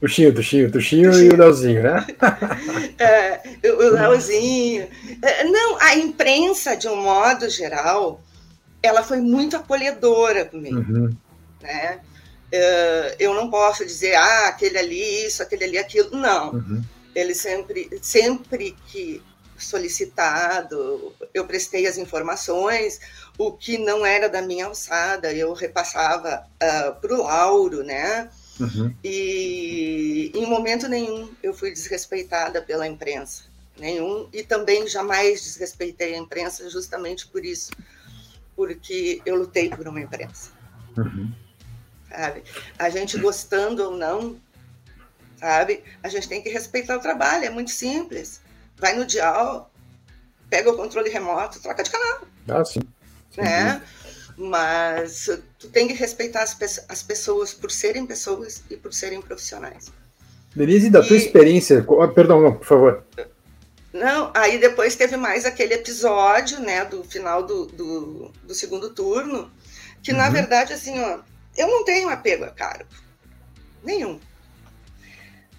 Tuxinho, 0.00 0.34
Tuxinho, 0.34 0.70
Tuxinho, 0.70 1.10
Tuxinho. 1.10 1.32
e 1.32 1.34
o 1.34 1.36
Leozinho, 1.36 1.82
né? 1.82 2.06
é, 2.98 3.70
o 3.70 3.90
Leozinho. 3.90 4.88
É, 5.22 5.44
não, 5.44 5.78
a 5.80 5.96
imprensa, 5.96 6.76
de 6.76 6.86
um 6.86 6.96
modo 6.96 7.48
geral, 7.48 8.20
ela 8.82 9.02
foi 9.02 9.20
muito 9.20 9.56
acolhedora 9.56 10.44
comigo. 10.44 10.78
Uhum. 10.78 11.16
Né? 11.62 12.00
É, 12.52 13.16
eu 13.18 13.34
não 13.34 13.50
posso 13.50 13.86
dizer, 13.86 14.14
ah, 14.14 14.48
aquele 14.48 14.78
ali, 14.78 15.26
isso, 15.26 15.42
aquele 15.42 15.64
ali, 15.64 15.78
aquilo. 15.78 16.10
Não. 16.10 16.52
Uhum. 16.52 16.82
Ele 17.14 17.34
sempre, 17.34 17.88
sempre 18.02 18.76
que 18.88 19.22
solicitado, 19.58 21.14
eu 21.32 21.46
prestei 21.46 21.86
as 21.86 21.98
informações, 21.98 23.00
o 23.38 23.52
que 23.52 23.78
não 23.78 24.04
era 24.04 24.28
da 24.28 24.42
minha 24.42 24.66
alçada, 24.66 25.32
eu 25.32 25.52
repassava 25.52 26.46
uh, 26.62 26.64
ah, 26.64 26.92
para 26.92 27.14
o 27.14 27.22
Lauro, 27.22 27.82
né? 27.82 28.30
Uhum. 28.58 28.94
E 29.04 30.32
em 30.34 30.46
momento 30.46 30.88
nenhum 30.88 31.30
eu 31.42 31.52
fui 31.52 31.70
desrespeitada 31.72 32.62
pela 32.62 32.86
imprensa, 32.86 33.44
nenhum, 33.78 34.28
e 34.32 34.42
também 34.42 34.88
jamais 34.88 35.42
desrespeitei 35.42 36.14
a 36.14 36.18
imprensa 36.18 36.68
justamente 36.70 37.26
por 37.26 37.44
isso, 37.44 37.70
porque 38.54 39.20
eu 39.26 39.36
lutei 39.36 39.68
por 39.68 39.86
uma 39.86 40.00
imprensa. 40.00 40.52
Uhum. 40.96 41.32
Sabe? 42.08 42.44
A 42.78 42.88
gente 42.88 43.18
gostando 43.18 43.84
ou 43.84 43.96
não, 43.96 44.40
sabe? 45.38 45.84
A 46.02 46.08
gente 46.08 46.28
tem 46.28 46.42
que 46.42 46.48
respeitar 46.48 46.96
o 46.96 47.00
trabalho, 47.00 47.44
é 47.44 47.50
muito 47.50 47.70
simples 47.70 48.40
vai 48.78 48.94
no 48.94 49.04
dial, 49.04 49.70
pega 50.48 50.70
o 50.70 50.76
controle 50.76 51.10
remoto, 51.10 51.60
troca 51.60 51.82
de 51.82 51.90
canal. 51.90 52.20
Ah, 52.48 52.64
sim. 52.64 52.80
né? 53.36 53.82
Mas 54.36 55.30
tu 55.58 55.68
tem 55.68 55.88
que 55.88 55.94
respeitar 55.94 56.42
as, 56.42 56.56
as 56.88 57.02
pessoas 57.02 57.54
por 57.54 57.70
serem 57.70 58.06
pessoas 58.06 58.62
e 58.70 58.76
por 58.76 58.92
serem 58.92 59.20
profissionais. 59.22 59.90
Denise, 60.54 60.90
da 60.90 61.00
e... 61.00 61.08
tua 61.08 61.16
experiência, 61.16 61.84
ah, 62.02 62.08
perdão, 62.08 62.40
não, 62.40 62.52
por 62.56 62.66
favor. 62.66 63.04
Não, 63.92 64.30
aí 64.34 64.58
depois 64.58 64.94
teve 64.94 65.16
mais 65.16 65.46
aquele 65.46 65.74
episódio, 65.74 66.60
né, 66.60 66.84
do 66.84 67.02
final 67.02 67.42
do, 67.42 67.66
do, 67.66 68.32
do 68.42 68.54
segundo 68.54 68.90
turno, 68.90 69.50
que 70.02 70.12
uhum. 70.12 70.18
na 70.18 70.28
verdade, 70.28 70.74
assim, 70.74 71.00
ó, 71.00 71.20
eu 71.56 71.66
não 71.66 71.84
tenho 71.84 72.10
apego 72.10 72.44
a 72.44 72.50
cargo. 72.50 72.90
Nenhum. 73.82 74.20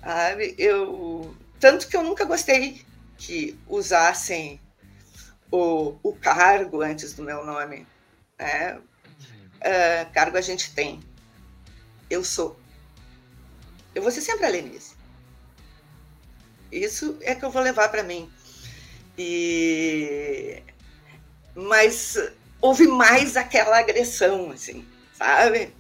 Sabe? 0.04 0.54
Eu, 0.58 1.36
tanto 1.60 1.88
que 1.88 1.98
eu 1.98 2.04
nunca 2.04 2.26
gostei 2.26 2.86
que 3.18 3.58
usassem 3.68 4.60
o, 5.52 5.96
o 6.04 6.14
cargo 6.14 6.82
antes 6.82 7.14
do 7.14 7.24
meu 7.24 7.46
nome. 7.46 7.88
Né? 8.40 8.78
Uh, 8.78 10.14
cargo 10.14 10.38
a 10.38 10.42
gente 10.42 10.74
tem. 10.74 11.00
Eu 12.10 12.24
sou. 12.24 12.60
Eu 13.94 14.02
vou 14.02 14.12
ser 14.12 14.22
sempre 14.22 14.46
a 14.46 14.50
Lenise. 14.50 14.96
Isso 16.72 17.18
é 17.22 17.34
que 17.34 17.44
eu 17.44 17.50
vou 17.50 17.62
levar 17.62 17.90
para 17.90 18.04
mim. 18.04 18.30
E 19.18 20.62
mas 21.56 22.16
houve 22.62 22.88
mais 22.88 23.36
aquela 23.36 23.80
agressão, 23.80 24.52
assim, 24.52 24.86
sabe? 25.14 25.74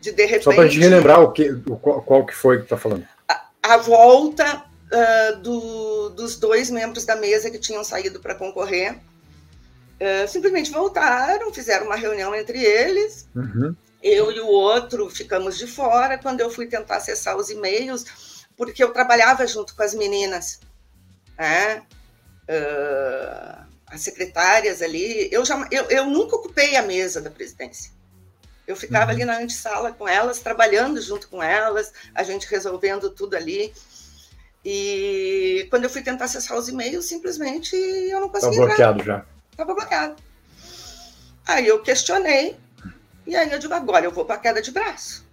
De 0.00 0.10
de 0.10 0.24
repente. 0.24 0.44
Só 0.44 0.52
para 0.52 0.64
a 0.64 0.66
gente 0.66 0.80
relembrar 0.80 1.20
o 1.20 1.30
que, 1.30 1.50
o, 1.50 1.76
qual, 1.76 2.02
qual 2.02 2.26
que 2.26 2.34
foi 2.34 2.58
que 2.58 2.64
está 2.64 2.76
falando. 2.76 3.06
A, 3.28 3.46
a 3.62 3.76
volta 3.76 4.64
uh, 4.90 5.36
do, 5.40 6.10
dos 6.10 6.36
dois 6.36 6.70
membros 6.70 7.04
da 7.04 7.16
mesa 7.16 7.50
que 7.50 7.58
tinham 7.58 7.84
saído 7.84 8.20
para 8.20 8.34
concorrer. 8.34 8.98
Uh, 10.00 10.26
simplesmente 10.28 10.70
voltaram, 10.70 11.52
fizeram 11.52 11.86
uma 11.86 11.96
reunião 11.96 12.34
entre 12.34 12.62
eles. 12.62 13.28
Uhum. 13.34 13.74
Eu 14.02 14.32
e 14.32 14.40
o 14.40 14.46
outro 14.46 15.10
ficamos 15.10 15.58
de 15.58 15.66
fora. 15.66 16.18
Quando 16.18 16.40
eu 16.40 16.50
fui 16.50 16.66
tentar 16.66 16.96
acessar 16.96 17.36
os 17.36 17.50
e-mails, 17.50 18.46
porque 18.56 18.82
eu 18.82 18.92
trabalhava 18.92 19.46
junto 19.46 19.74
com 19.74 19.82
as 19.82 19.94
meninas, 19.94 20.60
né? 21.38 21.82
Uh, 22.48 23.64
as 23.86 24.00
secretárias 24.00 24.80
ali. 24.80 25.28
Eu, 25.30 25.44
já, 25.44 25.66
eu, 25.70 25.84
eu 25.84 26.06
nunca 26.06 26.36
ocupei 26.36 26.76
a 26.76 26.82
mesa 26.82 27.20
da 27.20 27.30
presidência. 27.30 27.92
Eu 28.66 28.76
ficava 28.76 29.06
uhum. 29.06 29.10
ali 29.10 29.24
na 29.24 29.38
antessala 29.38 29.92
com 29.92 30.06
elas, 30.08 30.38
trabalhando 30.38 31.02
junto 31.02 31.28
com 31.28 31.42
elas, 31.42 31.92
a 32.14 32.22
gente 32.22 32.46
resolvendo 32.48 33.10
tudo 33.10 33.34
ali. 33.34 33.74
E 34.64 35.66
quando 35.70 35.84
eu 35.84 35.90
fui 35.90 36.02
tentar 36.02 36.26
acessar 36.26 36.56
os 36.58 36.68
e-mails, 36.68 37.06
simplesmente 37.06 37.74
eu 37.74 38.20
não 38.20 38.28
consegui 38.28 38.52
Estava 38.52 38.66
bloqueado 38.66 39.04
já. 39.04 39.24
Estava 39.50 39.74
bloqueado. 39.74 40.16
Aí 41.46 41.66
eu 41.66 41.82
questionei, 41.82 42.56
e 43.26 43.34
aí 43.34 43.50
eu 43.50 43.58
digo, 43.58 43.72
agora 43.72 44.04
eu 44.04 44.12
vou 44.12 44.24
para 44.24 44.36
a 44.36 44.38
queda 44.38 44.60
de 44.60 44.70
braço. 44.70 45.26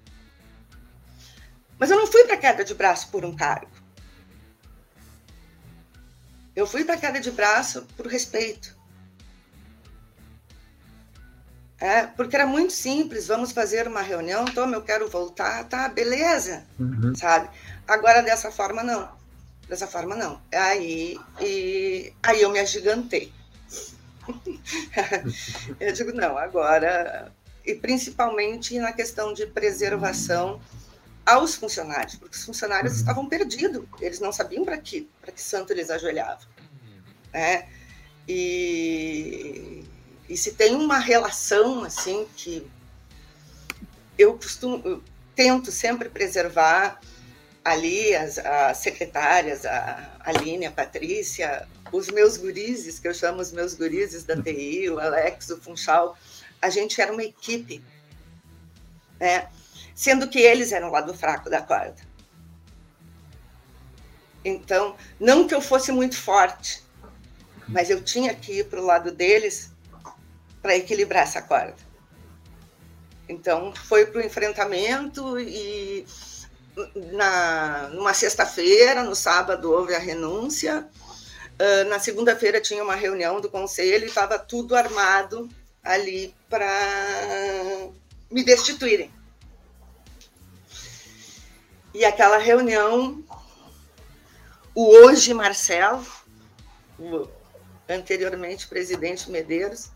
Mas 1.78 1.92
eu 1.92 1.98
não 1.98 2.08
fui 2.08 2.24
para 2.24 2.36
a 2.36 2.40
queda 2.40 2.63
de 2.63 2.74
braço 2.74 3.10
por 3.10 3.24
um 3.24 3.36
cargo. 3.36 3.70
Eu 6.56 6.66
fui 6.66 6.84
para 6.84 6.96
a 6.96 6.98
queda 6.98 7.20
de 7.20 7.30
braço 7.30 7.86
por 7.96 8.08
respeito. 8.08 8.76
É, 11.80 12.08
porque 12.08 12.36
era 12.36 12.48
muito 12.48 12.74
simples, 12.74 13.28
vamos 13.28 13.52
fazer 13.52 13.88
uma 13.88 14.02
reunião, 14.02 14.46
toma, 14.46 14.76
eu 14.76 14.82
quero 14.82 15.08
voltar, 15.08 15.63
tá, 15.66 15.88
beleza, 15.88 16.66
uhum. 16.80 17.13
sabe? 17.13 17.50
Agora 17.88 18.24
dessa 18.24 18.52
forma 18.52 18.82
não, 18.82 19.08
dessa 19.68 19.88
forma 19.88 20.16
não. 20.16 20.42
Aí, 20.54 21.20
e, 21.42 22.14
aí 22.24 22.42
eu 22.42 22.50
me 22.50 22.60
agigantei. 22.60 23.32
eu 25.80 25.94
digo, 25.94 26.12
não, 26.12 26.38
agora, 26.38 27.32
e 27.66 27.76
principalmente 27.76 28.78
na 28.80 28.92
questão 28.92 29.34
de 29.34 29.46
preservação 29.46 30.62
aos 31.26 31.56
funcionários, 31.56 32.16
porque 32.16 32.38
os 32.38 32.46
funcionários 32.46 32.94
uhum. 32.94 33.00
estavam 33.00 33.28
perdidos, 33.28 33.84
eles 34.00 34.20
não 34.20 34.32
sabiam 34.32 34.64
para 34.64 34.78
que, 34.78 35.10
para 35.22 35.32
que 35.32 35.42
santo 35.42 35.72
eles 35.72 35.90
ajoelhavam. 35.90 36.48
Né? 37.34 37.68
E, 38.28 39.84
e 40.30 40.38
se 40.38 40.54
tem 40.54 40.76
uma 40.76 41.00
relação 41.00 41.84
assim 41.84 42.26
que 42.36 42.66
eu 44.18 44.34
costumo, 44.34 44.82
eu 44.86 45.04
tento 45.36 45.72
sempre 45.72 46.10
preservar 46.10 47.00
ali 47.68 48.16
as, 48.16 48.38
as 48.38 48.78
secretárias, 48.78 49.66
a 49.66 50.10
Aline, 50.22 50.66
a 50.66 50.72
Patrícia, 50.72 51.68
os 51.92 52.08
meus 52.08 52.38
gurizes, 52.38 52.98
que 52.98 53.08
eu 53.08 53.14
chamo 53.14 53.42
os 53.42 53.52
meus 53.52 53.74
gurizes 53.74 54.24
da 54.24 54.42
TI, 54.42 54.90
o 54.90 54.98
Alex, 55.00 55.50
o 55.50 55.58
Funchal, 55.58 56.18
a 56.62 56.70
gente 56.70 57.02
era 57.02 57.12
uma 57.12 57.24
equipe, 57.24 57.84
né? 59.20 59.50
sendo 59.94 60.30
que 60.30 60.40
eles 60.40 60.72
eram 60.72 60.88
o 60.88 60.92
lado 60.92 61.14
fraco 61.14 61.50
da 61.50 61.62
corda. 61.62 61.98
Então, 64.46 64.96
não 65.20 65.46
que 65.46 65.54
eu 65.54 65.60
fosse 65.60 65.92
muito 65.92 66.16
forte, 66.16 66.82
mas 67.68 67.90
eu 67.90 68.02
tinha 68.02 68.34
que 68.34 68.60
ir 68.60 68.70
para 68.70 68.80
o 68.80 68.86
lado 68.86 69.12
deles 69.12 69.72
para 70.62 70.78
equilibrar 70.78 71.24
essa 71.24 71.42
corda. 71.42 71.76
Então, 73.28 73.74
foi 73.76 74.06
para 74.06 74.22
o 74.22 74.26
enfrentamento 74.26 75.38
e 75.38 76.06
na, 77.13 77.90
numa 77.90 78.13
sexta-feira, 78.13 79.04
no 79.04 79.16
sábado, 79.16 79.72
houve 79.72 79.96
a 79.96 80.00
renúncia. 80.00 80.88
Uh, 81.60 81.90
na 81.90 82.00
segunda-feira 82.00 82.62
tinha 82.62 82.84
uma 82.84 82.96
reunião 82.96 83.42
do 83.42 83.50
conselho 83.50 84.06
e 84.06 84.08
estava 84.08 84.38
tudo 84.38 84.76
armado 84.76 85.50
ali 85.84 86.36
para 86.50 86.70
me 88.30 88.44
destituírem. 88.44 89.12
E 91.94 92.06
aquela 92.06 92.38
reunião, 92.38 93.24
o 94.76 94.88
hoje 94.88 95.34
Marcelo, 95.34 96.06
o 97.00 97.28
anteriormente 97.90 98.68
presidente 98.68 99.32
Medeiros, 99.32 99.92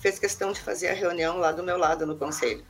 fez 0.00 0.18
questão 0.18 0.52
de 0.52 0.60
fazer 0.60 0.88
a 0.88 0.94
reunião 0.94 1.38
lá 1.38 1.50
do 1.50 1.62
meu 1.62 1.78
lado 1.78 2.06
no 2.06 2.16
conselho. 2.16 2.64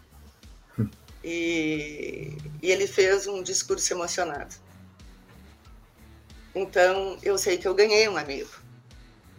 E, 1.24 2.36
e 2.62 2.70
ele 2.70 2.86
fez 2.86 3.26
um 3.26 3.42
discurso 3.42 3.92
emocionado. 3.92 4.54
Então, 6.54 7.18
eu 7.22 7.38
sei 7.38 7.56
que 7.56 7.66
eu 7.66 7.74
ganhei 7.74 8.08
um 8.08 8.16
amigo, 8.16 8.50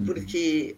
porque 0.04 0.76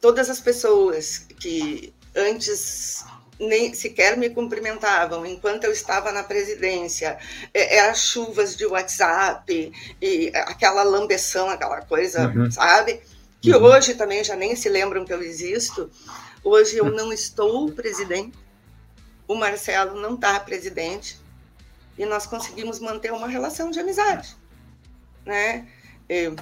todas 0.00 0.28
as 0.28 0.38
pessoas 0.38 1.26
que 1.40 1.92
antes 2.14 3.04
nem 3.38 3.74
sequer 3.74 4.16
me 4.16 4.30
cumprimentavam 4.30 5.26
enquanto 5.26 5.64
eu 5.64 5.72
estava 5.72 6.12
na 6.12 6.22
presidência. 6.22 7.18
É, 7.52 7.76
é 7.76 7.90
as 7.90 7.98
chuvas 7.98 8.56
de 8.56 8.66
WhatsApp 8.66 9.72
e 10.00 10.32
aquela 10.34 10.82
lambeção, 10.82 11.48
aquela 11.48 11.82
coisa, 11.82 12.28
uhum. 12.28 12.50
sabe? 12.50 13.00
Que 13.40 13.52
uhum. 13.54 13.64
hoje 13.64 13.94
também 13.94 14.22
já 14.22 14.36
nem 14.36 14.54
se 14.54 14.68
lembram 14.68 15.04
que 15.04 15.12
eu 15.12 15.22
existo. 15.22 15.90
Hoje 16.42 16.76
eu 16.76 16.90
não 16.90 17.12
estou 17.12 17.70
presidente, 17.72 18.36
o 19.26 19.34
Marcelo 19.34 20.00
não 20.00 20.14
está 20.14 20.38
presidente 20.40 21.18
e 21.96 22.04
nós 22.04 22.26
conseguimos 22.26 22.80
manter 22.80 23.12
uma 23.12 23.28
relação 23.28 23.70
de 23.70 23.80
amizade, 23.80 24.36
né? 25.24 25.66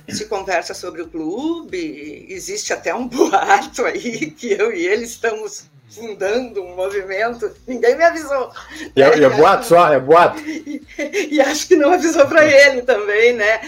se 0.09 0.25
conversa 0.27 0.75
sobre 0.75 1.03
o 1.03 1.09
clube, 1.09 2.27
existe 2.29 2.73
até 2.73 2.95
um 2.95 3.07
boato 3.09 3.85
aí 3.85 4.31
que 4.31 4.53
eu 4.53 4.73
e 4.73 4.87
ele 4.87 5.05
estamos 5.05 5.71
fundando 5.89 6.63
um 6.63 6.75
movimento, 6.75 7.55
ninguém 7.67 7.97
me 7.97 8.03
avisou. 8.03 8.51
E 8.97 9.03
é, 9.03 9.09
é, 9.09 9.23
é 9.23 9.29
boato 9.29 9.67
só, 9.67 9.93
é 9.93 10.01
boato. 10.01 10.41
E, 10.99 11.37
e, 11.37 11.41
acho 11.41 11.69
que 11.69 11.77
não 11.77 11.93
avisou 11.93 12.27
para 12.27 12.45
ele 12.45 12.83
também, 12.83 13.33
né? 13.33 13.61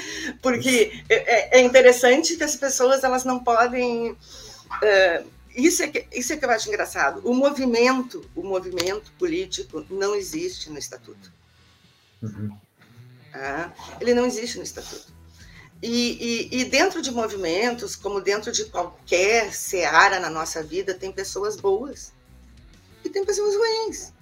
Porque 0.42 0.92
é, 1.08 1.58
é, 1.58 1.62
interessante 1.62 2.36
que 2.36 2.44
as 2.44 2.54
pessoas 2.54 3.02
elas 3.02 3.24
não 3.24 3.42
podem. 3.42 4.10
Uh, 4.12 5.24
isso, 5.54 5.82
é 5.82 5.88
que, 5.88 6.06
isso 6.12 6.32
é 6.32 6.36
que 6.36 6.44
eu 6.44 6.50
acho 6.50 6.68
engraçado. 6.68 7.20
O 7.24 7.34
movimento, 7.34 8.28
o 8.34 8.42
movimento 8.42 9.12
político 9.18 9.84
não 9.88 10.14
existe 10.14 10.70
no 10.70 10.78
estatuto. 10.78 11.32
Uhum. 12.22 12.56
Ah, 13.32 13.72
ele 14.00 14.14
não 14.14 14.26
existe 14.26 14.58
no 14.58 14.64
estatuto. 14.64 15.12
E, 15.82 16.48
e, 16.50 16.60
e, 16.60 16.64
dentro 16.64 17.02
de 17.02 17.10
movimentos, 17.10 17.94
como 17.94 18.20
dentro 18.20 18.50
de 18.50 18.64
qualquer 18.66 19.52
seara 19.52 20.18
na 20.18 20.30
nossa 20.30 20.62
vida, 20.62 20.94
tem 20.94 21.12
pessoas 21.12 21.56
boas 21.56 22.12
e 23.04 23.10
tem 23.10 23.24
pessoas 23.24 23.54
ruins. 23.54 24.12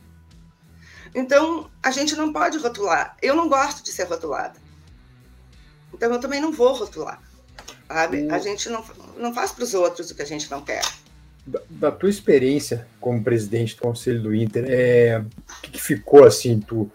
Então, 1.14 1.70
a 1.82 1.90
gente 1.90 2.16
não 2.16 2.32
pode 2.32 2.58
rotular. 2.58 3.16
Eu 3.22 3.36
não 3.36 3.48
gosto 3.48 3.82
de 3.84 3.92
ser 3.92 4.04
rotulada. 4.04 4.60
Então, 5.92 6.12
eu 6.12 6.20
também 6.20 6.40
não 6.40 6.50
vou 6.50 6.72
rotular. 6.72 7.22
Sabe? 7.86 8.28
A 8.30 8.38
gente 8.38 8.68
não, 8.70 8.84
não 9.18 9.34
faz 9.34 9.52
para 9.52 9.64
os 9.64 9.74
outros 9.74 10.10
o 10.10 10.14
que 10.14 10.22
a 10.22 10.26
gente 10.26 10.50
não 10.50 10.62
quer. 10.62 10.82
Da, 11.44 11.60
da, 11.68 11.90
tua 11.90 12.08
experiência 12.08 12.86
como 13.00 13.22
presidente 13.22 13.74
do 13.74 13.82
Conselho 13.82 14.22
do 14.22 14.34
Inter, 14.34 14.64
é, 14.68 15.20
o 15.20 15.62
que, 15.62 15.72
que 15.72 15.82
ficou 15.82 16.24
assim? 16.24 16.60
Tu, 16.60 16.88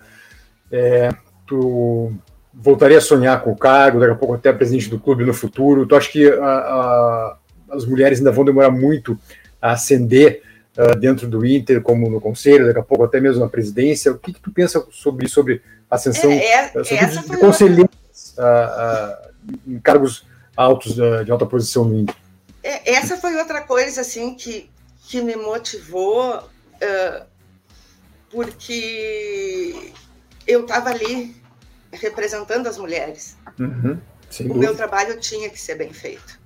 é, 0.72 1.10
tu 1.46 2.14
voltaria 2.54 2.98
a 2.98 3.02
sonhar 3.02 3.42
com 3.44 3.52
o 3.52 3.58
cargo, 3.58 4.00
daqui 4.00 4.14
a 4.14 4.16
pouco 4.16 4.34
até 4.34 4.52
presidente 4.54 4.90
do 4.90 5.00
clube 5.00 5.26
no 5.26 5.34
futuro? 5.34 5.86
Tu 5.86 5.96
acha 5.96 6.10
que 6.10 6.28
a, 6.30 6.46
a, 6.46 7.38
as 7.72 7.86
mulheres 7.86 8.20
ainda 8.20 8.32
vão 8.32 8.46
demorar 8.46 8.72
muito 8.72 9.18
a 9.62 9.72
ascender 9.72 10.42
uh, 10.78 10.98
dentro 10.98 11.28
do 11.28 11.46
Inter, 11.46 11.82
como 11.82 12.10
no 12.10 12.22
conselho, 12.22 12.66
daqui 12.66 12.80
a 12.80 12.84
pouco 12.84 13.04
até 13.04 13.20
mesmo 13.20 13.42
na 13.42 13.50
presidência. 13.50 14.12
O 14.12 14.18
que, 14.18 14.34
que 14.34 14.42
tu 14.42 14.52
pensa 14.52 14.86
sobre, 14.92 15.28
sobre 15.28 15.62
ascensão 15.90 16.32
é, 16.32 16.46
é, 16.76 16.84
sobre 16.84 17.06
de, 17.06 17.30
de 17.30 17.38
conselheiros 17.38 17.90
uh, 18.38 19.28
em 19.68 19.80
cargos 19.80 20.26
altos 20.56 20.96
de 20.96 21.32
alta 21.32 21.46
posição 21.46 21.86
no 21.86 22.00
Inter? 22.00 22.16
É, 22.68 22.94
essa 22.96 23.16
foi 23.16 23.36
outra 23.38 23.62
coisa 23.62 24.02
assim 24.02 24.36
que, 24.36 24.70
que 25.08 25.22
me 25.22 25.36
motivou, 25.36 26.44
porque 28.30 29.94
eu 30.46 30.62
estava 30.62 30.90
ali 30.90 31.34
representando 31.94 32.68
as 32.68 32.78
mulheres. 32.78 33.38
Uhum, 33.58 33.98
o 34.50 34.54
meu 34.54 34.76
trabalho 34.76 35.18
tinha 35.20 35.50
que 35.50 35.60
ser 35.60 35.76
bem 35.76 35.94
feito. 35.94 36.38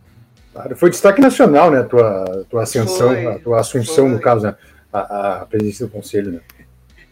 Claro, 0.53 0.75
foi 0.75 0.91
destaque 0.91 1.21
nacional, 1.21 1.71
né? 1.71 1.79
A 1.79 1.85
tua, 1.85 2.45
tua 2.49 2.63
ascensão, 2.63 3.07
foi, 3.07 3.25
a 3.25 3.39
tua 3.39 3.59
assunção, 3.59 4.05
foi. 4.05 4.09
no 4.09 4.19
caso, 4.19 4.45
né? 4.45 4.55
a, 4.91 5.41
a 5.41 5.45
presidência 5.45 5.85
do 5.85 5.91
conselho, 5.91 6.33
né? 6.33 6.41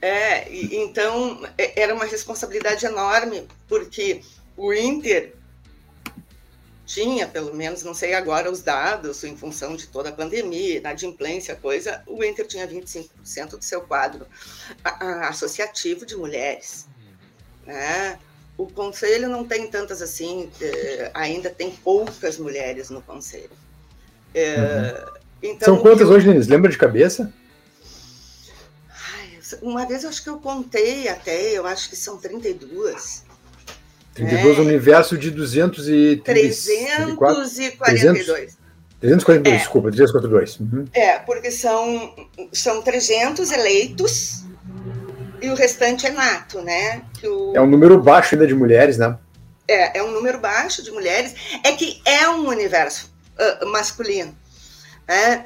É, 0.01 0.47
então 0.53 1.41
é, 1.57 1.81
era 1.81 1.93
uma 1.93 2.05
responsabilidade 2.05 2.85
enorme, 2.85 3.47
porque 3.67 4.21
o 4.55 4.73
Inter 4.73 5.35
tinha, 6.89 7.27
pelo 7.27 7.53
menos, 7.53 7.83
não 7.83 7.93
sei 7.93 8.15
agora 8.15 8.51
os 8.51 8.63
dados, 8.63 9.23
em 9.23 9.37
função 9.37 9.75
de 9.75 9.85
toda 9.85 10.09
a 10.09 10.11
pandemia, 10.11 10.77
inadimplência, 10.77 11.55
coisa, 11.55 12.01
o 12.07 12.23
Inter 12.23 12.47
tinha 12.47 12.67
25% 12.67 13.57
do 13.57 13.63
seu 13.63 13.81
quadro 13.81 14.25
associativo 15.29 16.03
de 16.03 16.15
mulheres. 16.15 16.87
Né? 17.63 18.17
O 18.57 18.65
conselho 18.65 19.29
não 19.29 19.45
tem 19.45 19.67
tantas 19.67 20.01
assim, 20.01 20.49
eh, 20.59 21.11
ainda 21.13 21.51
tem 21.51 21.69
poucas 21.69 22.39
mulheres 22.39 22.89
no 22.89 23.03
conselho. 23.03 23.51
Eh, 24.33 25.05
uhum. 25.05 25.19
Então, 25.43 25.75
São 25.75 25.83
quantas 25.83 26.09
eu... 26.09 26.15
hoje, 26.15 26.25
Denise? 26.25 26.49
Lembra 26.49 26.71
de 26.71 26.77
cabeça? 26.77 27.31
uma 29.63 29.83
vez 29.85 30.03
eu 30.03 30.09
acho 30.09 30.21
que 30.21 30.29
eu 30.29 30.39
contei 30.39 31.07
até, 31.07 31.57
eu 31.57 31.65
acho 31.65 31.89
que 31.89 31.95
são 31.95 32.17
32. 32.17 33.23
32 34.19 34.57
é. 34.57 34.61
universo 34.61 35.17
de 35.17 35.31
234. 35.31 37.15
342. 37.17 38.57
342, 38.99 39.55
é. 39.55 39.57
desculpa, 39.57 39.91
342. 39.91 40.59
Uhum. 40.59 40.85
É, 40.93 41.19
porque 41.19 41.49
são, 41.51 42.13
são 42.51 42.81
300 42.81 43.49
eleitos 43.51 44.43
e 45.41 45.49
o 45.49 45.55
restante 45.55 46.05
é 46.05 46.11
nato, 46.11 46.61
né? 46.61 47.03
O... 47.23 47.53
É 47.55 47.61
um 47.61 47.67
número 47.67 48.01
baixo 48.01 48.35
ainda 48.35 48.45
de 48.45 48.53
mulheres, 48.53 48.97
né? 48.97 49.17
É, 49.67 49.99
é 49.99 50.03
um 50.03 50.11
número 50.11 50.39
baixo 50.39 50.83
de 50.83 50.91
mulheres. 50.91 51.33
É 51.63 51.71
que 51.71 52.01
é 52.03 52.27
um 52.29 52.47
universo 52.47 53.13
uh, 53.61 53.65
masculino. 53.67 54.37
Né? 55.07 55.45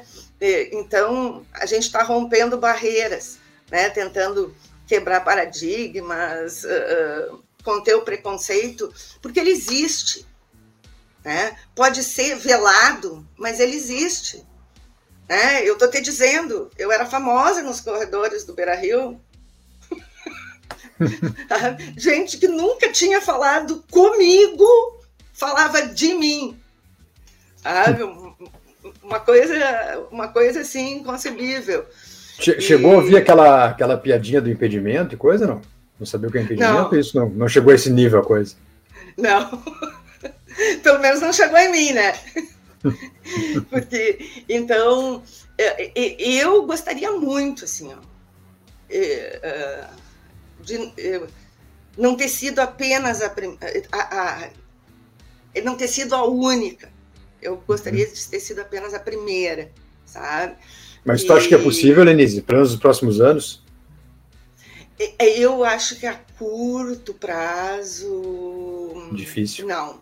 Então, 0.72 1.46
a 1.54 1.64
gente 1.64 1.84
está 1.84 2.02
rompendo 2.02 2.58
barreiras, 2.58 3.38
né? 3.70 3.88
tentando 3.88 4.52
quebrar 4.86 5.20
paradigmas, 5.20 6.64
uh, 6.64 7.43
conter 7.64 7.96
o 7.96 8.02
preconceito, 8.02 8.92
porque 9.20 9.40
ele 9.40 9.50
existe. 9.50 10.24
Né? 11.24 11.56
Pode 11.74 12.04
ser 12.04 12.36
velado, 12.36 13.26
mas 13.36 13.58
ele 13.58 13.74
existe. 13.74 14.46
Né? 15.28 15.66
Eu 15.66 15.72
estou 15.72 15.90
te 15.90 16.00
dizendo, 16.00 16.70
eu 16.78 16.92
era 16.92 17.06
famosa 17.06 17.62
nos 17.62 17.80
corredores 17.80 18.44
do 18.44 18.54
Beira 18.54 18.76
Rio, 18.76 19.20
Gente 21.96 22.38
que 22.38 22.48
nunca 22.48 22.90
tinha 22.92 23.20
falado 23.20 23.84
comigo 23.90 25.00
falava 25.32 25.82
de 25.82 26.14
mim. 26.14 26.58
Sabe? 27.56 28.02
Uma 29.02 29.20
coisa, 29.20 30.06
uma 30.10 30.28
coisa 30.28 30.60
assim 30.60 30.98
inconcebível. 30.98 31.86
Chegou 32.38 32.92
e... 32.92 32.94
a 32.94 32.96
ouvir 32.98 33.16
aquela, 33.16 33.66
aquela 33.66 33.96
piadinha 33.96 34.40
do 34.40 34.50
impedimento 34.50 35.14
e 35.14 35.18
coisa, 35.18 35.46
não? 35.46 35.62
Não 35.98 36.06
sabia 36.06 36.28
o 36.28 36.32
que 36.32 36.38
é 36.38 36.42
impedimento? 36.42 36.92
Não. 36.92 37.00
Isso 37.00 37.16
não, 37.16 37.28
não 37.30 37.48
chegou 37.48 37.72
a 37.72 37.74
esse 37.74 37.90
nível 37.90 38.20
a 38.20 38.24
coisa. 38.24 38.56
Não. 39.16 39.62
Pelo 40.82 41.00
menos 41.00 41.20
não 41.20 41.32
chegou 41.32 41.58
em 41.58 41.70
mim, 41.70 41.92
né? 41.92 42.12
Porque, 43.70 44.44
então, 44.48 45.22
eu 46.18 46.66
gostaria 46.66 47.10
muito, 47.12 47.64
assim, 47.64 47.92
ó, 47.92 47.98
de 50.60 50.92
não 51.96 52.16
ter 52.16 52.28
sido 52.28 52.58
apenas 52.58 53.22
a, 53.22 53.34
a, 53.92 54.00
a, 54.00 54.50
não 55.62 55.76
ter 55.76 55.88
sido 55.88 56.14
a 56.14 56.26
única. 56.26 56.92
Eu 57.40 57.62
gostaria 57.66 58.06
de 58.06 58.28
ter 58.28 58.40
sido 58.40 58.60
apenas 58.60 58.94
a 58.94 59.00
primeira, 59.00 59.70
sabe? 60.04 60.56
Mas 61.04 61.22
e... 61.22 61.26
tu 61.26 61.32
acha 61.32 61.48
que 61.48 61.54
é 61.54 61.58
possível, 61.58 62.04
Lenise, 62.04 62.42
para 62.42 62.60
os 62.60 62.76
próximos 62.76 63.20
anos? 63.20 63.63
Eu 65.18 65.64
acho 65.64 65.96
que 65.96 66.06
a 66.06 66.14
curto 66.38 67.14
prazo. 67.14 69.10
Difícil. 69.12 69.66
Não. 69.66 70.00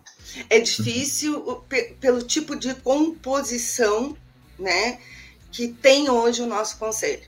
É 0.49 0.59
difícil 0.59 1.63
pelo 1.99 2.21
tipo 2.21 2.55
de 2.55 2.73
composição 2.75 4.15
né, 4.57 4.99
que 5.51 5.67
tem 5.67 6.09
hoje 6.09 6.41
o 6.41 6.47
nosso 6.47 6.77
conselho. 6.77 7.23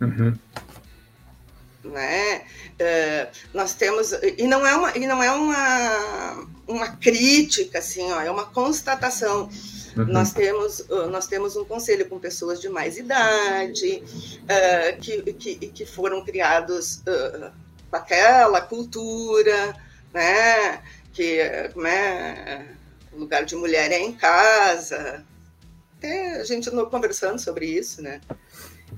Uhum 0.00 0.36
né? 1.84 2.42
Uh, 2.78 3.30
nós 3.54 3.74
temos 3.74 4.12
e 4.12 4.46
não 4.46 4.66
é 4.66 4.74
uma 4.74 4.96
e 4.96 5.06
não 5.06 5.22
é 5.22 5.30
uma 5.32 6.46
uma 6.66 6.88
crítica 6.96 7.78
assim, 7.78 8.10
ó, 8.12 8.20
é 8.20 8.30
uma 8.30 8.46
constatação. 8.46 9.50
Uhum. 9.96 10.06
Nós 10.06 10.32
temos 10.32 10.86
nós 11.10 11.26
temos 11.26 11.56
um 11.56 11.64
conselho 11.64 12.08
com 12.08 12.18
pessoas 12.18 12.60
de 12.60 12.68
mais 12.68 12.96
idade 12.96 14.02
uh, 14.42 15.00
que, 15.00 15.32
que, 15.34 15.54
que 15.68 15.86
foram 15.86 16.24
criados 16.24 16.98
uh, 16.98 17.50
com 17.90 17.96
aquela 17.96 18.60
cultura, 18.60 19.74
né? 20.12 20.82
Que 21.12 21.68
como 21.72 21.86
é, 21.86 22.66
o 23.12 23.18
lugar 23.18 23.44
de 23.44 23.56
mulher 23.56 23.90
é 23.90 23.98
em 23.98 24.12
casa. 24.12 25.24
Até 25.98 26.40
a 26.40 26.44
gente 26.44 26.68
andou 26.70 26.86
conversando 26.86 27.38
sobre 27.38 27.66
isso, 27.66 28.00
né? 28.00 28.20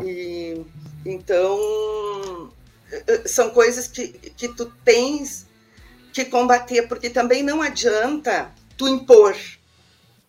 E 0.02 0.64
então 1.04 2.52
são 3.26 3.50
coisas 3.50 3.88
que, 3.88 4.08
que 4.08 4.48
tu 4.48 4.66
tens 4.84 5.46
que 6.12 6.26
combater, 6.26 6.86
porque 6.88 7.08
também 7.08 7.42
não 7.42 7.62
adianta 7.62 8.52
tu 8.76 8.86
impor. 8.86 9.34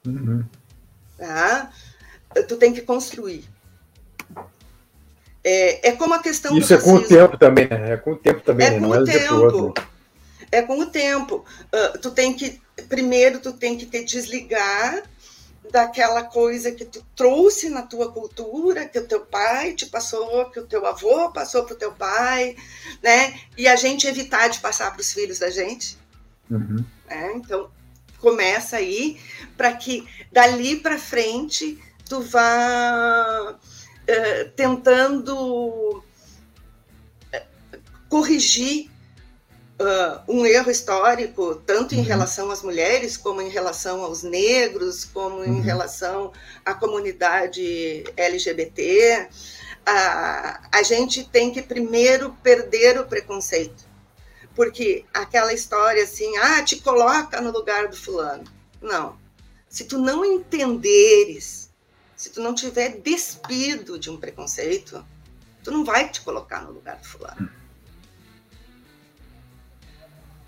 Uhum. 0.05 0.43
Tá? 1.17 1.71
Tu 2.47 2.57
tem 2.57 2.73
que 2.73 2.81
construir. 2.81 3.45
É, 5.43 5.89
é 5.89 5.91
como 5.93 6.13
a 6.13 6.19
questão 6.19 6.57
Isso 6.57 6.73
é 6.73 6.77
com 6.77 6.95
o 6.95 7.05
tempo 7.05 7.37
também, 7.37 7.67
né? 7.67 7.93
É 7.93 7.97
com 7.97 8.13
o 8.13 8.15
tempo 8.15 8.41
também, 8.41 8.67
é 8.67 8.71
né? 8.71 8.79
Com 8.79 8.87
não 8.87 8.91
o 8.91 9.09
é 9.09 9.19
tempo. 9.19 9.73
É 10.51 10.61
com 10.61 10.79
o 10.79 10.85
tempo. 10.85 11.45
Uh, 11.65 11.97
tu 11.99 12.11
tem 12.11 12.33
que, 12.33 12.61
primeiro, 12.87 13.39
tu 13.39 13.51
tem 13.51 13.77
que 13.77 13.85
te 13.85 14.03
desligar 14.03 15.03
daquela 15.71 16.23
coisa 16.23 16.71
que 16.71 16.85
tu 16.85 17.03
trouxe 17.15 17.69
na 17.69 17.81
tua 17.81 18.11
cultura, 18.11 18.85
que 18.85 18.99
o 18.99 19.07
teu 19.07 19.21
pai 19.21 19.73
te 19.73 19.87
passou, 19.87 20.49
que 20.51 20.59
o 20.59 20.65
teu 20.65 20.85
avô 20.85 21.31
passou 21.31 21.63
para 21.63 21.73
o 21.73 21.77
teu 21.77 21.91
pai, 21.91 22.55
né? 23.01 23.33
E 23.57 23.67
a 23.67 23.75
gente 23.75 24.07
evitar 24.07 24.47
de 24.49 24.59
passar 24.59 24.91
para 24.91 25.01
os 25.01 25.11
filhos 25.11 25.39
da 25.39 25.49
gente. 25.49 25.97
Uhum. 26.49 26.85
Né? 27.09 27.33
Então, 27.35 27.69
começa 28.23 28.77
aí 28.77 29.19
para 29.57 29.73
que 29.73 30.07
dali 30.31 30.77
para 30.77 30.97
frente 30.97 31.77
tu 32.07 32.21
vá 32.21 33.53
uh, 33.59 34.49
tentando 34.55 35.97
uh, 35.97 36.03
corrigir 38.07 38.89
uh, 39.77 40.23
um 40.31 40.45
erro 40.45 40.71
histórico, 40.71 41.55
tanto 41.65 41.95
em 41.95 41.97
uhum. 41.97 42.05
relação 42.05 42.49
às 42.49 42.63
mulheres, 42.63 43.17
como 43.17 43.41
em 43.41 43.49
relação 43.49 44.01
aos 44.01 44.23
negros, 44.23 45.03
como 45.03 45.39
uhum. 45.39 45.57
em 45.57 45.61
relação 45.61 46.31
à 46.65 46.73
comunidade 46.73 48.05
LGBT. 48.15 49.27
Uh, 49.85 50.67
a 50.71 50.81
gente 50.81 51.27
tem 51.27 51.51
que 51.51 51.61
primeiro 51.61 52.31
perder 52.41 52.97
o 52.97 53.05
preconceito. 53.05 53.92
Porque 54.55 55.05
aquela 55.13 55.53
história 55.53 56.03
assim, 56.03 56.37
ah, 56.37 56.63
te 56.63 56.77
coloca 56.77 57.41
no 57.41 57.51
lugar 57.51 57.87
do 57.87 57.95
fulano. 57.95 58.43
Não. 58.81 59.17
Se 59.67 59.85
tu 59.85 59.97
não 59.97 60.23
entenderes, 60.23 61.71
se 62.15 62.29
tu 62.29 62.41
não 62.41 62.53
tiver 62.53 63.01
despido 63.01 63.97
de 63.97 64.09
um 64.09 64.17
preconceito, 64.17 65.03
tu 65.63 65.71
não 65.71 65.83
vai 65.83 66.09
te 66.09 66.21
colocar 66.21 66.61
no 66.61 66.71
lugar 66.71 66.97
do 66.97 67.07
fulano. 67.07 67.49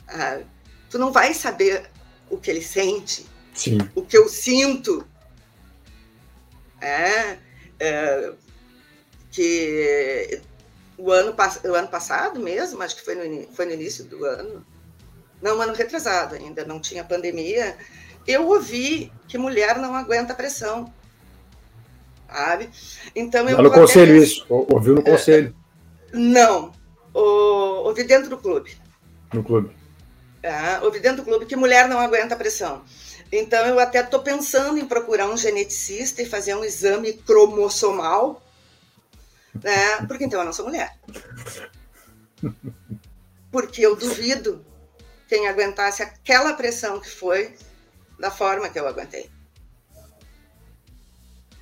Ah, 0.08 0.42
tu 0.90 1.00
não 1.00 1.12
vai 1.12 1.34
saber 1.34 1.90
o 2.30 2.38
que 2.38 2.52
ele 2.52 2.62
sente, 2.62 3.26
Sim. 3.54 3.80
o 3.96 4.04
que 4.04 4.18
eu 4.18 4.30
sinto. 4.30 5.08
É, 6.80 7.40
é, 7.80 8.34
que 9.32 10.42
o 11.06 11.12
ano, 11.12 11.36
o 11.66 11.74
ano 11.76 11.88
passado 11.88 12.40
mesmo, 12.40 12.82
acho 12.82 12.96
que 12.96 13.06
foi 13.06 13.14
no, 13.14 13.48
foi 13.54 13.68
no 13.68 13.74
início 13.74 14.04
do 14.06 14.26
ano, 14.26 14.66
não, 15.40 15.62
ano 15.62 15.74
retrasado 15.74 16.34
ainda, 16.34 16.66
não 16.66 16.80
tinha 16.80 17.04
pandemia, 17.04 17.78
eu 18.26 18.48
ouvi 18.48 19.14
que 19.28 19.38
mulher 19.38 19.78
não 19.78 19.94
aguenta 19.96 20.34
pressão. 20.34 20.92
sabe? 22.28 22.72
Então 23.16 23.48
eu. 23.48 23.62
no 23.62 23.72
conselho, 23.72 24.16
isso. 24.16 24.44
Ouviu 24.50 24.96
no 24.96 25.04
conselho. 25.04 25.56
Não. 26.12 26.72
ouvi 27.14 28.04
dentro 28.04 28.32
do 28.32 28.38
clube. 28.40 28.76
No 29.32 29.44
clube. 29.44 29.70
É, 30.42 30.80
ouvi 30.82 31.00
dentro 31.00 31.18
do 31.18 31.26
clube 31.26 31.46
que 31.46 31.56
mulher 31.56 31.88
não 31.88 32.00
aguenta 32.00 32.36
pressão. 32.36 32.84
Então, 33.32 33.64
eu 33.66 33.80
até 33.80 34.02
estou 34.02 34.22
pensando 34.22 34.80
em 34.80 34.86
procurar 34.86 35.28
um 35.28 35.38
geneticista 35.38 36.22
e 36.22 36.26
fazer 36.26 36.56
um 36.56 36.64
exame 36.64 37.14
cromossomal, 37.14 38.42
né? 39.64 40.06
Porque 40.08 40.26
então 40.26 40.40
eu 40.40 40.46
não 40.46 40.54
sou 40.54 40.66
mulher. 40.66 40.98
Porque 43.52 43.82
eu 43.86 43.96
duvido 43.96 44.66
quem 45.28 45.48
aguentasse 45.48 46.04
aquela 46.04 46.54
pressão 46.54 47.00
que 47.00 47.10
foi 47.10 47.56
da 48.20 48.30
forma 48.30 48.70
que 48.70 48.80
eu 48.80 48.88
aguentei. 48.88 49.30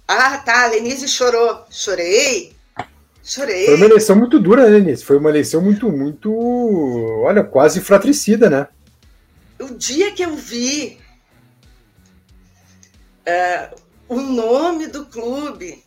Ah, 0.08 0.38
tá, 0.40 0.64
a 0.64 0.68
Lenise 0.68 1.08
chorou. 1.08 1.66
Chorei. 1.70 2.56
Chorei. 3.24 3.66
Foi 3.68 3.76
uma 3.76 3.86
eleição 3.86 4.16
muito 4.16 4.40
dura, 4.40 4.64
né, 4.64 4.78
Lenise? 4.78 5.04
Foi 5.04 5.18
uma 5.18 5.30
eleição 5.30 5.62
muito, 5.62 5.90
muito, 5.90 6.34
olha, 7.24 7.44
quase 7.44 7.80
fratricida, 7.80 8.50
né? 8.50 8.68
O 9.60 9.76
dia 9.76 10.12
que 10.12 10.24
eu 10.24 10.36
vi 10.36 11.00
uh, 13.26 13.76
o 14.10 14.20
nome 14.20 14.88
do 14.88 15.06
clube 15.06 15.83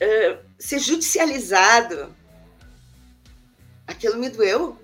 uh, 0.00 0.38
ser 0.58 0.78
judicializado, 0.78 2.14
aquilo 3.86 4.18
me 4.18 4.28
doeu. 4.28 4.76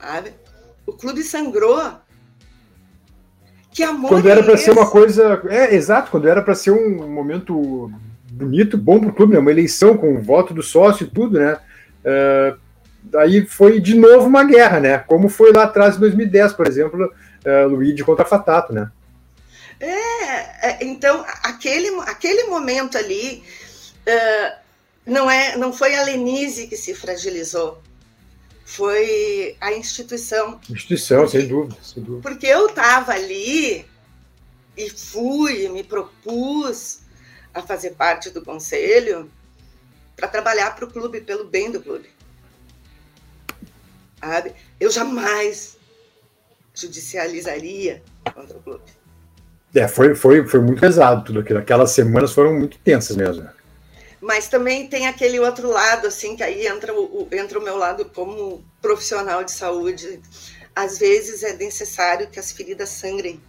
Sabe? 0.00 0.34
O 0.86 0.92
clube 0.92 1.22
sangrou. 1.22 1.80
Que 3.70 3.82
amor 3.82 4.08
Quando 4.08 4.28
era 4.28 4.40
é 4.40 4.42
para 4.42 4.56
ser 4.56 4.70
uma 4.70 4.88
coisa. 4.88 5.42
É, 5.48 5.74
exato, 5.74 6.10
quando 6.10 6.28
era 6.28 6.40
para 6.40 6.54
ser 6.54 6.70
um 6.70 7.10
momento 7.10 7.90
bonito, 8.30 8.78
bom 8.78 9.00
para 9.00 9.08
o 9.08 9.12
clube, 9.12 9.34
né? 9.34 9.38
uma 9.38 9.50
eleição 9.50 9.96
com 9.96 10.14
o 10.14 10.22
voto 10.22 10.54
do 10.54 10.62
sócio 10.62 11.04
e 11.04 11.10
tudo, 11.10 11.38
né? 11.38 11.58
Uh, 12.04 13.18
aí 13.18 13.46
foi 13.46 13.80
de 13.80 13.94
novo 13.94 14.26
uma 14.26 14.44
guerra, 14.44 14.80
né? 14.80 14.98
Como 14.98 15.28
foi 15.28 15.52
lá 15.52 15.64
atrás 15.64 15.96
em 15.96 16.00
2010, 16.00 16.52
por 16.52 16.66
exemplo, 16.66 17.04
uh, 17.04 17.68
Luigi 17.68 18.02
contra 18.04 18.24
Fatato, 18.24 18.72
né? 18.72 18.90
É, 19.78 20.68
é, 20.68 20.78
então 20.84 21.24
aquele, 21.42 21.88
aquele 22.00 22.44
momento 22.44 22.96
ali 22.96 23.44
uh, 24.06 24.56
não 25.04 25.30
é, 25.30 25.56
não 25.56 25.72
foi 25.72 25.94
a 25.94 26.02
Lenise 26.02 26.66
que 26.66 26.76
se 26.76 26.94
fragilizou, 26.94 27.82
foi 28.64 29.56
a 29.60 29.72
instituição. 29.72 30.60
Instituição, 30.68 31.22
porque, 31.22 31.38
sem, 31.38 31.48
dúvida, 31.48 31.76
sem 31.82 32.02
dúvida. 32.02 32.22
Porque 32.28 32.46
eu 32.46 32.66
estava 32.66 33.12
ali 33.12 33.86
e 34.76 34.90
fui, 34.90 35.68
me 35.68 35.84
propus 35.84 37.00
a 37.54 37.62
fazer 37.62 37.92
parte 37.92 38.30
do 38.30 38.42
conselho 38.42 39.30
para 40.16 40.28
trabalhar 40.28 40.74
para 40.74 40.86
o 40.86 40.90
clube, 40.90 41.20
pelo 41.20 41.44
bem 41.44 41.70
do 41.70 41.80
clube. 41.80 42.10
Sabe? 44.18 44.54
Eu 44.80 44.90
jamais 44.90 45.76
judicializaria 46.74 48.02
contra 48.34 48.56
o 48.56 48.62
clube. 48.62 48.84
É, 49.76 49.86
foi, 49.86 50.14
foi, 50.14 50.46
foi 50.46 50.60
muito 50.60 50.80
pesado 50.80 51.24
tudo 51.24 51.40
aquilo. 51.40 51.58
Aquelas 51.58 51.90
semanas 51.90 52.32
foram 52.32 52.54
muito 52.54 52.78
tensas 52.78 53.14
mesmo. 53.14 53.46
Mas 54.20 54.48
também 54.48 54.88
tem 54.88 55.06
aquele 55.06 55.38
outro 55.38 55.68
lado, 55.68 56.06
assim, 56.06 56.34
que 56.34 56.42
aí 56.42 56.66
entra 56.66 56.94
o, 56.94 57.28
entra 57.30 57.58
o 57.58 57.62
meu 57.62 57.76
lado 57.76 58.06
como 58.06 58.64
profissional 58.80 59.44
de 59.44 59.52
saúde. 59.52 60.20
Às 60.74 60.98
vezes 60.98 61.42
é 61.42 61.52
necessário 61.52 62.28
que 62.28 62.38
as 62.38 62.52
feridas 62.52 62.88
sangrem. 62.88 63.40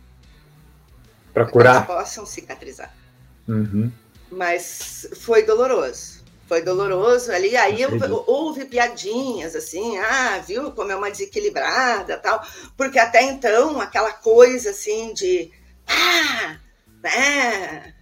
Para 1.33 1.45
curar. 1.45 1.81
Que 1.81 1.93
possam 1.93 2.25
cicatrizar. 2.25 2.93
Uhum. 3.47 3.89
Mas 4.29 5.07
foi 5.21 5.43
doloroso 5.43 6.17
foi 6.47 6.61
doloroso 6.61 7.31
ali. 7.31 7.55
Aí 7.57 7.81
eu, 7.81 7.91
houve 8.25 8.65
piadinhas 8.65 9.53
assim, 9.55 9.97
ah, 9.97 10.41
viu 10.47 10.71
como 10.71 10.91
é 10.91 10.95
uma 10.95 11.11
desequilibrada 11.11 12.17
tal, 12.17 12.41
porque 12.77 12.97
até 12.97 13.21
então 13.21 13.81
aquela 13.81 14.13
coisa 14.13 14.69
assim 14.69 15.13
de 15.13 15.51
ah, 15.87 16.57
né, 17.03 17.93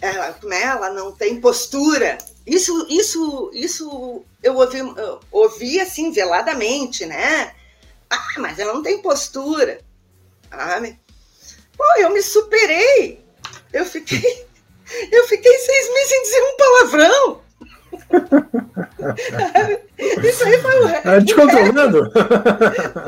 ela, 0.00 0.38
é, 0.50 0.62
ela 0.62 0.90
não 0.90 1.12
tem 1.12 1.40
postura. 1.40 2.18
Isso, 2.46 2.86
isso, 2.88 3.50
isso 3.52 4.24
eu 4.42 4.56
ouvi, 4.56 4.78
eu 4.78 5.20
ouvi 5.30 5.80
assim 5.80 6.12
veladamente, 6.12 7.04
né? 7.04 7.52
Ah, 8.08 8.34
mas 8.38 8.58
ela 8.58 8.72
não 8.72 8.82
tem 8.82 9.02
postura. 9.02 9.80
Ah, 10.50 10.80
pô, 11.76 11.84
eu 11.98 12.10
me 12.10 12.22
superei. 12.22 13.22
Eu 13.72 13.84
fiquei, 13.84 14.46
eu 15.12 15.26
fiquei 15.26 15.58
seis 15.58 15.92
meses 15.92 16.08
sem 16.08 16.22
dizer 16.22 16.42
um 16.42 16.56
palavrão. 16.56 17.42
Isso 20.24 20.44
aí 20.44 20.58
foi 20.58 20.80
o 20.80 20.86
recorde. 20.86 21.34
controlando? 21.34 22.12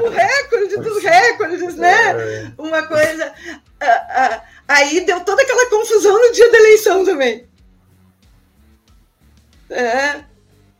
O 0.02 0.08
recorde 0.08 0.76
dos 0.76 1.02
recordes, 1.02 1.76
né? 1.76 2.10
É. 2.10 2.52
Uma 2.58 2.82
coisa. 2.82 3.32
Aí 4.80 5.04
deu 5.04 5.20
toda 5.20 5.42
aquela 5.42 5.68
confusão 5.68 6.18
no 6.18 6.32
dia 6.32 6.50
da 6.50 6.58
eleição 6.58 7.04
também. 7.04 7.44
É. 9.68 10.24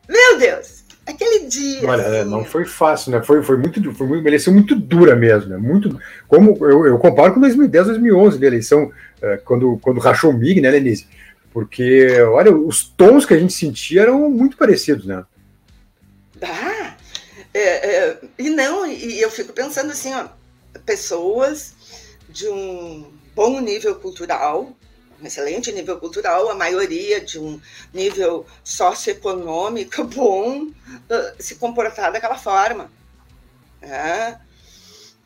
Meu 0.09 0.39
Deus! 0.39 0.81
Aquele 1.07 1.47
dia. 1.47 1.89
Olha, 1.89 2.03
é, 2.03 2.21
assim, 2.21 2.31
não 2.31 2.45
foi 2.45 2.65
fácil, 2.65 3.13
né? 3.13 3.23
Foi, 3.23 3.43
foi 3.43 3.59
muito, 3.59 3.93
foi 3.95 4.07
uma 4.07 4.29
eleição 4.29 4.55
muito 4.55 4.75
dura 4.75 5.15
mesmo, 5.15 5.51
né? 5.51 5.57
Muito, 5.57 5.99
como 6.27 6.57
eu, 6.67 6.87
eu 6.87 6.99
comparo 6.99 7.35
com 7.35 7.41
2010, 7.41 7.87
2011, 7.89 8.43
a 8.43 8.47
eleição, 8.47 8.93
quando, 9.45 9.79
quando 9.83 10.01
rachou 10.01 10.31
o 10.31 10.33
MIG, 10.33 10.61
né, 10.61 10.71
Lenise? 10.71 11.07
Porque, 11.53 12.21
olha, 12.23 12.55
os 12.55 12.85
tons 12.85 13.27
que 13.27 13.35
a 13.35 13.39
gente 13.39 13.53
sentia 13.53 14.03
eram 14.03 14.31
muito 14.31 14.57
parecidos, 14.57 15.05
né? 15.05 15.25
Ah, 16.41 16.95
é, 17.53 17.61
é, 17.61 18.19
e 18.39 18.49
não, 18.49 18.87
e 18.87 19.21
eu 19.21 19.31
fico 19.31 19.53
pensando 19.53 19.91
assim, 19.91 20.15
ó, 20.15 20.29
pessoas 20.87 21.75
de 22.29 22.49
um 22.49 23.20
bom 23.35 23.61
nível 23.61 23.95
cultural, 23.97 24.73
um 25.21 25.27
excelente 25.27 25.71
nível 25.73 25.99
cultural, 25.99 26.51
a 26.51 26.55
maioria 26.55 27.21
de 27.21 27.39
um 27.39 27.61
nível 27.93 28.47
socioeconômico 28.65 30.05
bom, 30.15 30.65
uh, 30.65 30.73
se 31.39 31.57
comportar 31.57 32.13
daquela 32.13 32.39
forma. 32.39 32.91
Né? 33.81 34.41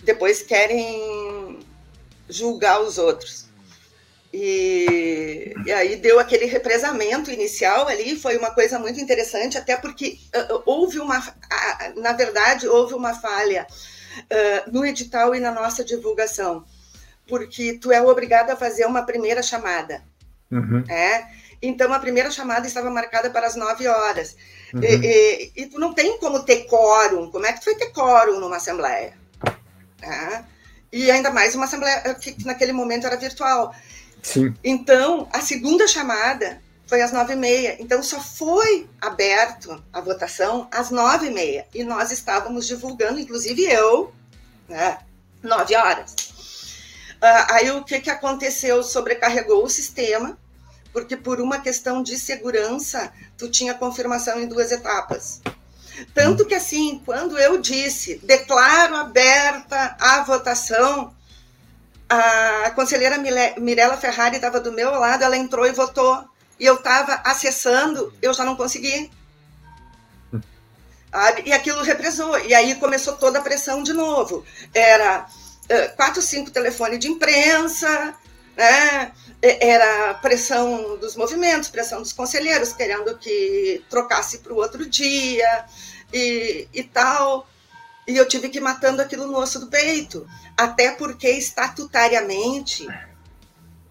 Depois 0.02 0.42
querem 0.42 1.60
julgar 2.28 2.80
os 2.80 2.98
outros. 2.98 3.44
E, 4.36 5.54
e, 5.64 5.70
aí 5.70 5.94
deu 5.94 6.18
aquele 6.18 6.46
represamento 6.46 7.30
inicial 7.30 7.86
ali, 7.86 8.16
foi 8.16 8.36
uma 8.36 8.50
coisa 8.50 8.80
muito 8.80 8.98
interessante, 8.98 9.56
até 9.56 9.76
porque 9.76 10.18
uh, 10.34 10.60
houve 10.66 10.98
uma, 10.98 11.20
uh, 11.20 12.00
na 12.00 12.12
verdade, 12.12 12.66
houve 12.66 12.94
uma 12.94 13.14
falha 13.14 13.64
uh, 14.18 14.70
no 14.72 14.84
edital 14.84 15.36
e 15.36 15.40
na 15.40 15.52
nossa 15.52 15.84
divulgação, 15.84 16.64
porque 17.28 17.74
tu 17.74 17.90
é 17.90 18.02
obrigado 18.02 18.50
a 18.50 18.56
fazer 18.56 18.86
uma 18.86 19.02
primeira 19.02 19.42
chamada. 19.42 20.02
Uhum. 20.50 20.84
É? 20.88 21.26
Então, 21.60 21.92
a 21.92 21.98
primeira 21.98 22.30
chamada 22.30 22.66
estava 22.66 22.90
marcada 22.90 23.30
para 23.30 23.46
as 23.46 23.56
9 23.56 23.86
horas. 23.86 24.36
Uhum. 24.72 24.82
E, 24.82 25.52
e, 25.56 25.62
e, 25.62 25.66
tu 25.66 25.78
não 25.78 25.94
tem 25.94 26.18
como 26.18 26.42
ter 26.42 26.64
quórum. 26.66 27.30
Como 27.30 27.46
é 27.46 27.52
que 27.52 27.60
tu 27.60 27.66
vai 27.66 27.74
ter 27.74 27.92
quórum 27.92 28.38
numa 28.38 28.56
assembleia? 28.56 29.14
É? 30.02 30.44
E 30.92 31.10
ainda 31.10 31.30
mais 31.30 31.54
uma 31.54 31.64
assembleia 31.64 32.14
que 32.14 32.44
naquele 32.44 32.72
momento 32.72 33.06
era 33.06 33.16
virtual. 33.16 33.74
Sim. 34.22 34.54
Então, 34.62 35.28
a 35.32 35.40
segunda 35.40 35.88
chamada 35.88 36.60
foi 36.86 37.00
às 37.00 37.12
nove 37.12 37.32
e 37.32 37.36
meia. 37.36 37.76
Então, 37.80 38.02
só 38.02 38.20
foi 38.20 38.88
aberto 39.00 39.82
a 39.92 40.00
votação 40.00 40.68
às 40.70 40.90
nove 40.90 41.26
e 41.26 41.30
meia. 41.30 41.66
E 41.74 41.82
nós 41.82 42.12
estávamos 42.12 42.66
divulgando, 42.66 43.18
inclusive 43.18 43.64
eu, 43.64 44.12
né, 44.68 44.98
nove 45.42 45.74
horas. 45.74 46.33
Uh, 47.24 47.46
aí, 47.48 47.70
o 47.70 47.82
que, 47.82 48.00
que 48.00 48.10
aconteceu? 48.10 48.82
Sobrecarregou 48.82 49.64
o 49.64 49.70
sistema, 49.70 50.36
porque 50.92 51.16
por 51.16 51.40
uma 51.40 51.58
questão 51.58 52.02
de 52.02 52.18
segurança, 52.18 53.10
tu 53.38 53.48
tinha 53.48 53.72
confirmação 53.72 54.38
em 54.38 54.46
duas 54.46 54.70
etapas. 54.70 55.40
Tanto 56.12 56.44
que, 56.44 56.54
assim, 56.54 57.00
quando 57.02 57.38
eu 57.38 57.56
disse, 57.56 58.18
declaro 58.18 58.96
aberta 58.96 59.96
a 59.98 60.22
votação, 60.22 61.14
a 62.10 62.70
conselheira 62.72 63.16
Mirella 63.58 63.96
Ferrari 63.96 64.36
estava 64.36 64.60
do 64.60 64.70
meu 64.70 64.90
lado, 64.90 65.24
ela 65.24 65.38
entrou 65.38 65.66
e 65.66 65.72
votou. 65.72 66.22
E 66.60 66.66
eu 66.66 66.74
estava 66.74 67.22
acessando, 67.24 68.12
eu 68.20 68.34
já 68.34 68.44
não 68.44 68.54
consegui. 68.54 69.10
E 71.42 71.54
aquilo 71.54 71.82
represou. 71.82 72.38
E 72.40 72.52
aí 72.52 72.74
começou 72.74 73.16
toda 73.16 73.38
a 73.38 73.42
pressão 73.42 73.82
de 73.82 73.94
novo. 73.94 74.44
Era 74.74 75.26
quatro, 75.96 76.20
cinco 76.22 76.50
telefones 76.50 76.98
de 76.98 77.08
imprensa, 77.08 78.14
né? 78.56 79.12
era 79.60 80.14
pressão 80.14 80.96
dos 80.96 81.16
movimentos, 81.16 81.68
pressão 81.68 82.00
dos 82.00 82.12
conselheiros, 82.12 82.72
querendo 82.72 83.16
que 83.18 83.82
trocasse 83.90 84.38
para 84.38 84.52
o 84.52 84.56
outro 84.56 84.86
dia 84.88 85.64
e, 86.12 86.66
e 86.72 86.82
tal. 86.82 87.46
E 88.06 88.16
eu 88.16 88.26
tive 88.26 88.48
que 88.48 88.58
ir 88.58 88.60
matando 88.60 89.02
aquilo 89.02 89.26
no 89.26 89.36
osso 89.38 89.58
do 89.58 89.66
peito. 89.66 90.26
Até 90.56 90.92
porque, 90.92 91.28
estatutariamente, 91.28 92.86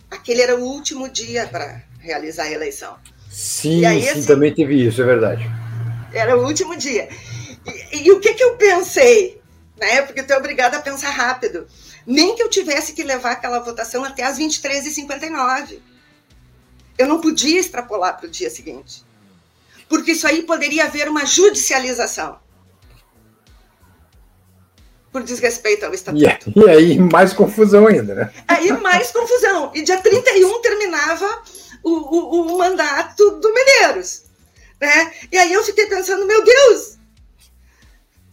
aquele 0.10 0.42
era 0.42 0.56
o 0.56 0.64
último 0.64 1.10
dia 1.10 1.48
para 1.48 1.84
realizar 2.00 2.44
a 2.44 2.52
eleição. 2.52 2.98
Sim, 3.30 3.86
aí, 3.86 4.02
sim, 4.02 4.10
assim, 4.10 4.26
também 4.26 4.54
teve 4.54 4.76
isso, 4.76 5.02
é 5.02 5.06
verdade. 5.06 5.44
Era 6.14 6.38
o 6.38 6.46
último 6.46 6.76
dia. 6.78 7.10
E, 7.92 8.08
e 8.08 8.12
o 8.12 8.20
que, 8.20 8.34
que 8.34 8.44
eu 8.44 8.56
pensei? 8.56 9.42
Né? 9.84 10.02
Porque 10.02 10.22
eu 10.22 10.24
estou 10.24 10.38
obrigada 10.38 10.78
a 10.78 10.82
pensar 10.82 11.10
rápido. 11.10 11.68
Nem 12.08 12.36
que 12.36 12.42
eu 12.42 12.50
tivesse 12.50 12.94
que 12.94 13.04
levar 13.04 13.32
aquela 13.32 13.60
votação 13.60 14.04
até 14.04 14.24
as 14.24 14.40
23h59. 14.40 15.80
Eu 16.98 17.08
não 17.08 17.20
podia 17.20 17.60
extrapolar 17.60 18.18
para 18.18 18.28
o 18.28 18.30
dia 18.30 18.50
seguinte. 18.50 19.04
Porque 19.90 20.12
isso 20.14 20.26
aí 20.26 20.44
poderia 20.44 20.86
haver 20.86 21.10
uma 21.10 21.26
judicialização 21.26 22.40
por 25.12 25.22
desrespeito 25.22 25.86
ao 25.86 25.94
estatuto. 25.94 26.52
E 26.56 26.70
aí, 26.70 26.98
mais 26.98 27.34
confusão 27.34 27.86
ainda, 27.86 28.16
né? 28.16 28.34
Aí, 28.48 28.72
mais 28.72 29.12
confusão. 29.12 29.72
E 29.76 29.84
dia 29.84 29.98
31 29.98 30.62
terminava 30.62 31.44
o, 31.84 31.92
o, 31.92 32.54
o 32.54 32.58
mandato 32.58 33.32
do 33.32 33.54
Medeiros. 33.54 34.24
Né? 34.82 35.14
E 35.32 35.38
aí 35.38 35.54
eu 35.54 35.64
fiquei 35.64 35.86
pensando, 35.88 36.26
meu 36.26 36.44
Deus, 36.44 36.98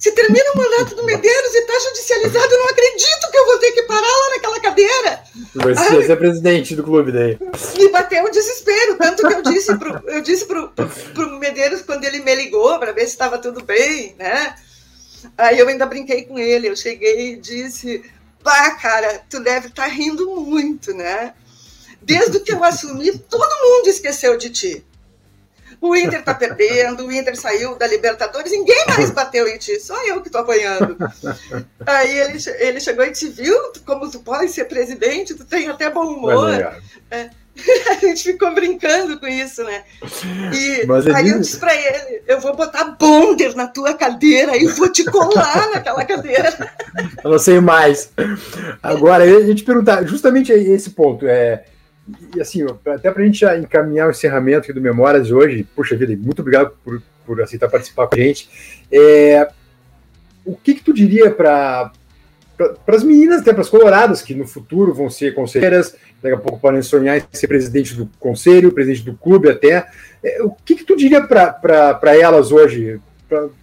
se 0.00 0.12
termina 0.12 0.52
o 0.54 0.56
mandato 0.56 0.96
do 0.96 1.04
Medeiros 1.04 1.54
e 1.54 1.58
está 1.58 1.78
judicializado, 1.78 2.54
eu 2.54 2.58
não 2.58 2.68
acredito 2.70 3.30
que 3.30 3.36
eu 3.36 3.44
vou 3.44 3.58
ter 3.58 3.72
que 3.72 3.82
parar 3.82 4.00
lá 4.00 4.30
naquela 4.30 4.60
cadeira. 4.60 5.22
Vai 5.54 5.74
ser, 5.76 6.06
ser 6.06 6.16
presidente 6.16 6.74
do 6.74 6.82
clube 6.82 7.12
daí. 7.12 7.38
Me 7.76 7.88
bateu 7.90 8.24
o 8.24 8.30
desespero, 8.30 8.96
tanto 8.96 9.28
que 9.28 9.34
eu 9.34 9.42
disse 9.42 9.76
pro, 9.76 10.02
eu 10.08 10.22
disse 10.22 10.46
pro, 10.46 10.70
pro, 10.70 10.88
pro 10.88 11.38
Medeiros 11.38 11.82
quando 11.82 12.02
ele 12.04 12.20
me 12.20 12.34
ligou 12.34 12.78
para 12.78 12.92
ver 12.92 13.02
se 13.02 13.08
estava 13.08 13.36
tudo 13.36 13.62
bem, 13.62 14.14
né? 14.18 14.54
Aí 15.36 15.58
eu 15.58 15.68
ainda 15.68 15.84
brinquei 15.84 16.22
com 16.22 16.38
ele, 16.38 16.70
eu 16.70 16.76
cheguei 16.76 17.34
e 17.34 17.36
disse, 17.36 18.02
pá, 18.42 18.70
cara, 18.76 19.22
tu 19.28 19.38
deve 19.40 19.68
estar 19.68 19.82
tá 19.82 19.88
rindo 19.88 20.34
muito, 20.34 20.94
né? 20.94 21.34
Desde 22.00 22.40
que 22.40 22.52
eu 22.52 22.64
assumi, 22.64 23.18
todo 23.18 23.62
mundo 23.62 23.88
esqueceu 23.88 24.38
de 24.38 24.48
ti. 24.48 24.84
O 25.80 25.96
Inter 25.96 26.22
tá 26.22 26.34
perdendo, 26.34 27.06
o 27.06 27.12
Inter 27.12 27.34
saiu 27.36 27.74
da 27.76 27.86
Libertadores, 27.86 28.52
ninguém 28.52 28.84
mais 28.88 29.10
bateu 29.10 29.48
em 29.48 29.56
ti, 29.56 29.80
só 29.80 29.96
eu 30.06 30.20
que 30.20 30.28
tô 30.28 30.38
apanhando. 30.38 30.96
Aí 31.86 32.18
ele, 32.18 32.38
ele 32.58 32.80
chegou 32.80 33.04
e 33.04 33.12
te 33.12 33.28
viu, 33.28 33.56
como 33.86 34.10
tu 34.10 34.20
pode 34.20 34.50
ser 34.50 34.66
presidente, 34.66 35.34
tu 35.34 35.44
tem 35.44 35.68
até 35.68 35.88
bom 35.88 36.06
humor. 36.06 36.50
É. 37.10 37.30
A 37.90 37.94
gente 37.94 38.22
ficou 38.22 38.54
brincando 38.54 39.18
com 39.18 39.26
isso, 39.26 39.62
né? 39.64 39.82
E 40.52 40.86
aí 41.14 41.28
eu 41.30 41.40
disse 41.40 41.58
para 41.58 41.74
ele: 41.74 42.22
eu 42.26 42.40
vou 42.40 42.54
botar 42.54 42.84
bonder 42.98 43.54
na 43.54 43.66
tua 43.66 43.94
cadeira 43.94 44.56
e 44.56 44.66
vou 44.66 44.90
te 44.90 45.04
colar 45.04 45.70
naquela 45.70 46.04
cadeira. 46.04 46.50
Eu 47.22 47.30
não 47.30 47.38
sei 47.38 47.60
mais. 47.60 48.10
Agora, 48.82 49.24
a 49.24 49.42
gente 49.42 49.62
perguntar 49.62 50.04
justamente 50.06 50.52
esse 50.52 50.90
ponto. 50.90 51.26
É, 51.26 51.64
e 52.34 52.40
assim, 52.40 52.64
até 52.86 53.10
para 53.10 53.22
a 53.22 53.26
gente 53.26 53.44
encaminhar 53.44 54.08
o 54.08 54.10
encerramento 54.10 54.60
aqui 54.60 54.72
do 54.72 54.80
Memórias 54.80 55.30
hoje, 55.30 55.66
puxa 55.74 55.96
vida, 55.96 56.16
muito 56.16 56.40
obrigado 56.40 56.72
por, 56.84 57.02
por 57.26 57.40
aceitar 57.42 57.68
participar 57.68 58.06
com 58.06 58.14
a 58.14 58.18
gente. 58.18 58.48
É, 58.90 59.48
o 60.44 60.56
que, 60.56 60.74
que 60.74 60.82
tu 60.82 60.92
diria 60.92 61.30
para 61.30 61.92
para 62.84 62.96
as 62.96 63.02
meninas, 63.02 63.40
até 63.40 63.52
para 63.52 63.62
as 63.62 63.70
coloradas, 63.70 64.20
que 64.20 64.34
no 64.34 64.46
futuro 64.46 64.92
vão 64.92 65.08
ser 65.08 65.34
conselheiras, 65.34 65.96
daqui 66.22 66.34
a 66.34 66.38
pouco 66.38 66.60
podem 66.60 66.82
sonhar 66.82 67.16
em 67.16 67.22
ser 67.32 67.46
presidente 67.46 67.94
do 67.94 68.06
conselho, 68.18 68.72
presidente 68.72 69.02
do 69.02 69.16
clube 69.16 69.48
até. 69.48 69.86
É, 70.22 70.42
o 70.42 70.50
que, 70.50 70.76
que 70.76 70.84
tu 70.84 70.94
diria 70.94 71.22
para 71.22 72.16
elas 72.18 72.52
hoje, 72.52 73.00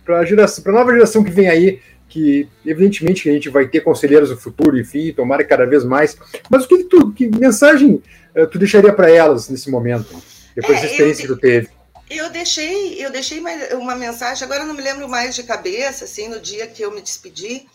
para 0.03 0.21
a 0.21 0.71
nova 0.71 0.91
geração 0.91 1.23
que 1.23 1.29
vem 1.29 1.47
aí, 1.47 1.79
que 2.07 2.47
evidentemente 2.65 3.23
que 3.23 3.29
a 3.29 3.33
gente 3.33 3.49
vai 3.49 3.67
ter 3.67 3.81
conselheiros 3.81 4.29
no 4.29 4.37
futuro, 4.37 4.79
enfim, 4.79 5.11
tomara 5.11 5.43
cada 5.43 5.65
vez 5.65 5.83
mais, 5.83 6.17
mas 6.49 6.65
o 6.65 6.67
que, 6.67 6.83
tu, 6.85 7.11
que 7.11 7.27
mensagem 7.27 8.01
uh, 8.35 8.47
tu 8.47 8.57
deixaria 8.57 8.93
para 8.93 9.11
elas 9.11 9.49
nesse 9.49 9.69
momento, 9.69 10.21
depois 10.55 10.77
é, 10.77 10.81
da 10.81 10.87
experiência 10.87 11.23
eu, 11.23 11.27
que 11.27 11.33
tu 11.35 11.39
teve? 11.39 11.69
Eu 12.09 12.29
deixei, 12.29 13.03
eu 13.03 13.11
deixei 13.11 13.41
uma 13.73 13.95
mensagem, 13.95 14.43
agora 14.43 14.63
não 14.63 14.73
me 14.73 14.81
lembro 14.81 15.09
mais 15.09 15.35
de 15.35 15.43
cabeça, 15.43 16.05
assim, 16.05 16.27
no 16.27 16.39
dia 16.39 16.67
que 16.67 16.81
eu 16.81 16.91
me 16.91 17.01
despedi, 17.01 17.65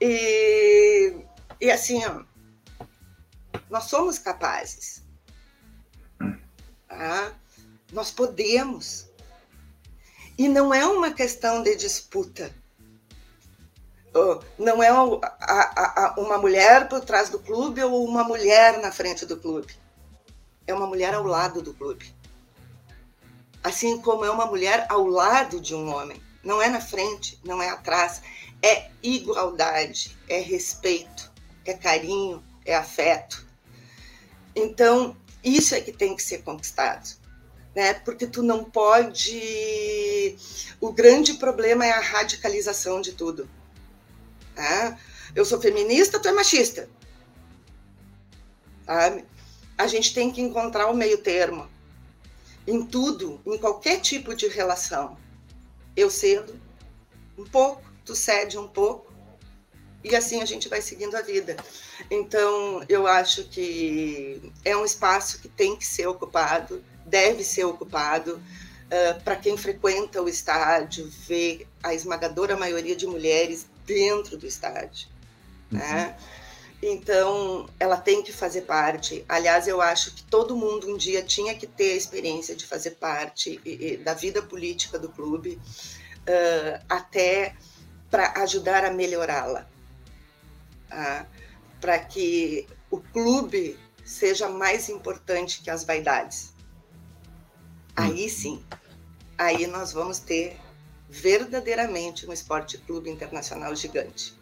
e, 0.00 1.12
e 1.60 1.70
assim, 1.70 2.02
ó, 2.04 2.22
nós 3.70 3.84
somos 3.84 4.18
capazes. 4.18 5.02
Tá? 6.88 7.32
Nós 7.92 8.10
podemos. 8.10 9.08
E 10.38 10.48
não 10.48 10.72
é 10.72 10.86
uma 10.86 11.12
questão 11.12 11.62
de 11.62 11.74
disputa. 11.76 12.54
Não 14.58 14.82
é 14.82 14.92
uma 14.92 16.38
mulher 16.38 16.88
por 16.88 17.00
trás 17.00 17.28
do 17.30 17.38
clube 17.38 17.82
ou 17.82 18.04
uma 18.04 18.24
mulher 18.24 18.80
na 18.80 18.90
frente 18.90 19.24
do 19.26 19.36
clube. 19.36 19.74
É 20.66 20.74
uma 20.74 20.86
mulher 20.86 21.14
ao 21.14 21.24
lado 21.24 21.62
do 21.62 21.72
clube. 21.72 22.14
Assim 23.62 23.98
como 24.00 24.24
é 24.24 24.30
uma 24.30 24.46
mulher 24.46 24.86
ao 24.88 25.06
lado 25.06 25.60
de 25.60 25.74
um 25.74 25.94
homem. 25.94 26.20
Não 26.42 26.62
é 26.62 26.68
na 26.68 26.80
frente, 26.80 27.40
não 27.44 27.60
é 27.60 27.68
atrás. 27.68 28.22
É 28.62 28.90
igualdade, 29.02 30.16
é 30.28 30.40
respeito, 30.40 31.32
é 31.64 31.74
carinho, 31.74 32.42
é 32.64 32.74
afeto. 32.74 33.46
Então, 34.54 35.16
isso 35.44 35.74
é 35.74 35.80
que 35.80 35.92
tem 35.92 36.16
que 36.16 36.22
ser 36.22 36.42
conquistado. 36.42 37.08
Né? 37.74 37.94
Porque 37.94 38.26
tu 38.26 38.42
não 38.42 38.64
pode. 38.64 40.36
O 40.80 40.92
grande 40.92 41.34
problema 41.34 41.84
é 41.84 41.90
a 41.90 42.00
radicalização 42.00 43.00
de 43.00 43.12
tudo. 43.12 43.48
Tá? 44.56 44.98
Eu 45.34 45.44
sou 45.44 45.60
feminista, 45.60 46.18
tu 46.18 46.26
é 46.26 46.32
machista. 46.32 46.88
A 49.76 49.86
gente 49.86 50.14
tem 50.14 50.30
que 50.30 50.40
encontrar 50.40 50.86
o 50.88 50.96
meio 50.96 51.18
termo. 51.18 51.68
Em 52.66 52.84
tudo, 52.84 53.40
em 53.46 53.58
qualquer 53.58 54.00
tipo 54.00 54.34
de 54.34 54.48
relação. 54.48 55.18
Eu 55.94 56.10
cedo 56.10 56.58
um 57.36 57.44
pouco, 57.44 57.82
tu 58.04 58.14
cede 58.14 58.56
um 58.56 58.66
pouco, 58.66 59.12
e 60.02 60.16
assim 60.16 60.40
a 60.40 60.46
gente 60.46 60.68
vai 60.68 60.80
seguindo 60.80 61.14
a 61.16 61.20
vida. 61.20 61.56
Então, 62.10 62.82
eu 62.88 63.06
acho 63.06 63.44
que 63.44 64.52
é 64.64 64.74
um 64.74 64.84
espaço 64.84 65.40
que 65.40 65.48
tem 65.48 65.76
que 65.76 65.84
ser 65.84 66.06
ocupado, 66.06 66.82
deve 67.04 67.44
ser 67.44 67.64
ocupado. 67.64 68.40
Uh, 68.86 69.20
para 69.22 69.36
quem 69.36 69.56
frequenta 69.56 70.22
o 70.22 70.28
estádio, 70.28 71.10
vê 71.26 71.66
a 71.82 71.92
esmagadora 71.92 72.56
maioria 72.56 72.94
de 72.94 73.06
mulheres 73.06 73.66
dentro 73.86 74.36
do 74.36 74.46
estádio. 74.46 75.08
Uhum. 75.72 75.78
Né? 75.78 76.16
Então, 76.82 77.68
ela 77.80 77.96
tem 77.96 78.22
que 78.22 78.32
fazer 78.32 78.62
parte. 78.62 79.24
Aliás, 79.28 79.66
eu 79.66 79.80
acho 79.80 80.14
que 80.14 80.22
todo 80.24 80.54
mundo 80.54 80.92
um 80.92 80.96
dia 80.96 81.22
tinha 81.22 81.54
que 81.54 81.66
ter 81.66 81.92
a 81.92 81.96
experiência 81.96 82.54
de 82.54 82.66
fazer 82.66 82.92
parte 82.92 83.58
da 84.04 84.12
vida 84.12 84.42
política 84.42 84.98
do 84.98 85.08
clube, 85.08 85.58
uh, 86.28 86.84
até 86.88 87.56
para 88.10 88.42
ajudar 88.42 88.84
a 88.84 88.90
melhorá-la 88.90 89.66
para 91.80 91.98
que 91.98 92.66
o 92.90 93.00
clube 93.00 93.78
seja 94.04 94.48
mais 94.48 94.88
importante 94.88 95.62
que 95.62 95.70
as 95.70 95.84
vaidades. 95.84 96.52
Aí 97.94 98.26
hum. 98.26 98.28
sim, 98.28 98.64
aí 99.36 99.66
nós 99.66 99.92
vamos 99.92 100.18
ter 100.18 100.58
verdadeiramente 101.20 102.28
um 102.28 102.32
esporte 102.32 102.78
clube 102.78 103.10
internacional 103.10 103.74
gigante. 103.74 104.34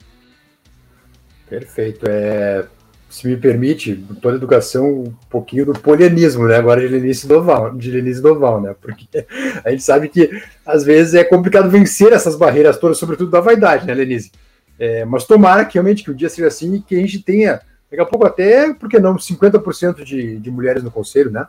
Perfeito. 1.48 2.06
É, 2.08 2.66
se 3.08 3.28
me 3.28 3.36
permite, 3.36 3.94
toda 4.20 4.36
educação, 4.36 5.04
um 5.04 5.14
pouquinho 5.30 5.66
do 5.66 5.72
polianismo, 5.72 6.48
né? 6.48 6.56
Agora 6.56 6.80
de 6.80 6.88
Lenice 6.88 7.28
Doval, 7.28 7.76
de 7.76 8.20
Doval, 8.20 8.60
né? 8.60 8.74
Porque 8.80 9.06
a 9.64 9.70
gente 9.70 9.82
sabe 9.82 10.08
que 10.08 10.30
às 10.66 10.82
vezes 10.84 11.14
é 11.14 11.22
complicado 11.22 11.70
vencer 11.70 12.12
essas 12.12 12.36
barreiras 12.36 12.76
todas, 12.76 12.98
sobretudo 12.98 13.30
da 13.30 13.40
vaidade, 13.40 13.86
né, 13.86 13.94
Lenise? 13.94 14.32
É, 14.78 15.04
mas 15.04 15.24
tomara 15.24 15.64
que 15.64 15.74
realmente 15.74 16.02
que 16.02 16.10
o 16.10 16.14
dia 16.14 16.28
seja 16.28 16.48
assim 16.48 16.74
e 16.74 16.82
que 16.82 16.96
a 16.96 17.00
gente 17.00 17.22
tenha, 17.22 17.60
daqui 17.88 18.02
a 18.02 18.06
pouco 18.06 18.26
até, 18.26 18.74
por 18.74 18.88
que 18.88 18.98
não, 18.98 19.14
50% 19.14 20.02
de, 20.02 20.38
de 20.38 20.50
mulheres 20.50 20.82
no 20.82 20.90
conselho, 20.90 21.30
né? 21.30 21.46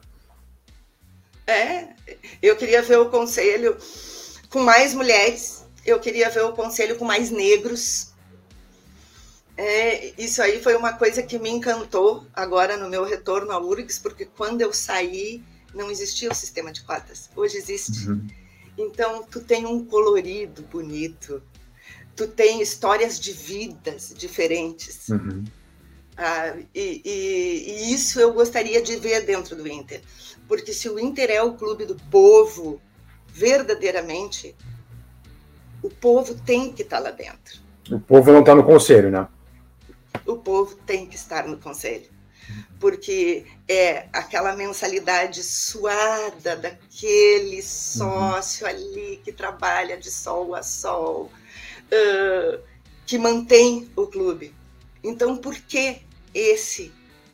É, 1.47 1.87
eu 2.41 2.55
queria 2.55 2.83
ver 2.83 2.97
o 2.97 3.09
conselho 3.09 3.75
com 4.55 4.63
mais 4.63 4.93
mulheres, 4.93 5.65
eu 5.85 5.99
queria 5.99 6.29
ver 6.29 6.45
o 6.45 6.53
conselho 6.53 6.95
com 6.95 7.03
mais 7.03 7.29
negros. 7.29 8.13
É, 9.57 10.13
isso 10.17 10.41
aí 10.41 10.63
foi 10.63 10.77
uma 10.77 10.93
coisa 10.93 11.21
que 11.21 11.37
me 11.37 11.49
encantou 11.49 12.25
agora 12.33 12.77
no 12.77 12.89
meu 12.89 13.03
retorno 13.03 13.51
à 13.51 13.59
URGS, 13.59 13.99
porque 13.99 14.23
quando 14.23 14.61
eu 14.61 14.71
saí 14.71 15.43
não 15.73 15.91
existia 15.91 16.31
o 16.31 16.33
sistema 16.33 16.71
de 16.71 16.83
cotas, 16.83 17.29
hoje 17.35 17.57
existe. 17.57 18.07
Uhum. 18.07 18.25
Então, 18.77 19.23
tu 19.23 19.41
tem 19.41 19.65
um 19.65 19.83
colorido 19.83 20.61
bonito, 20.61 21.43
tu 22.15 22.25
tem 22.25 22.61
histórias 22.61 23.19
de 23.19 23.33
vidas 23.33 24.13
diferentes. 24.15 25.09
Uhum. 25.09 25.43
Ah, 26.15 26.55
e, 26.73 27.01
e, 27.03 27.65
e, 27.67 27.93
isso 27.93 28.21
eu 28.21 28.31
gostaria 28.31 28.81
de 28.81 28.95
ver 28.95 29.25
dentro 29.25 29.53
do 29.53 29.67
Inter. 29.67 30.01
Porque 30.47 30.71
se 30.71 30.87
o 30.87 30.97
Inter 30.97 31.29
é 31.29 31.43
o 31.43 31.55
clube 31.55 31.83
do 31.83 31.95
povo, 32.09 32.81
verdadeiramente, 33.35 34.55
o 35.83 35.89
povo 35.89 36.33
tem 36.35 36.71
que 36.71 36.83
estar 36.83 36.99
lá 36.99 37.11
dentro. 37.11 37.59
O 37.91 37.99
povo 37.99 38.31
não 38.31 38.39
está 38.39 38.55
no 38.55 38.63
conselho, 38.63 39.11
né? 39.11 39.27
O 40.25 40.37
povo 40.37 40.75
tem 40.85 41.05
que 41.05 41.17
estar 41.17 41.45
no 41.45 41.57
conselho. 41.57 42.15
porque 42.79 43.43
é 43.67 44.07
aquela 44.13 44.55
mensalidade 44.55 45.41
suada 45.41 46.55
daquele 46.55 47.59
sócio 47.63 48.67
ali 48.67 49.19
que 49.23 49.31
trabalha 49.31 49.97
de 49.97 50.11
sol 50.11 50.53
a 50.53 50.61
sol, 50.61 51.31
uh, 51.87 52.59
que 53.05 53.17
mantém 53.17 53.89
o 53.95 54.05
clube. 54.05 54.53
Então, 55.03 55.37
por 55.37 55.55
que 55.55 56.01
esse 56.33 56.93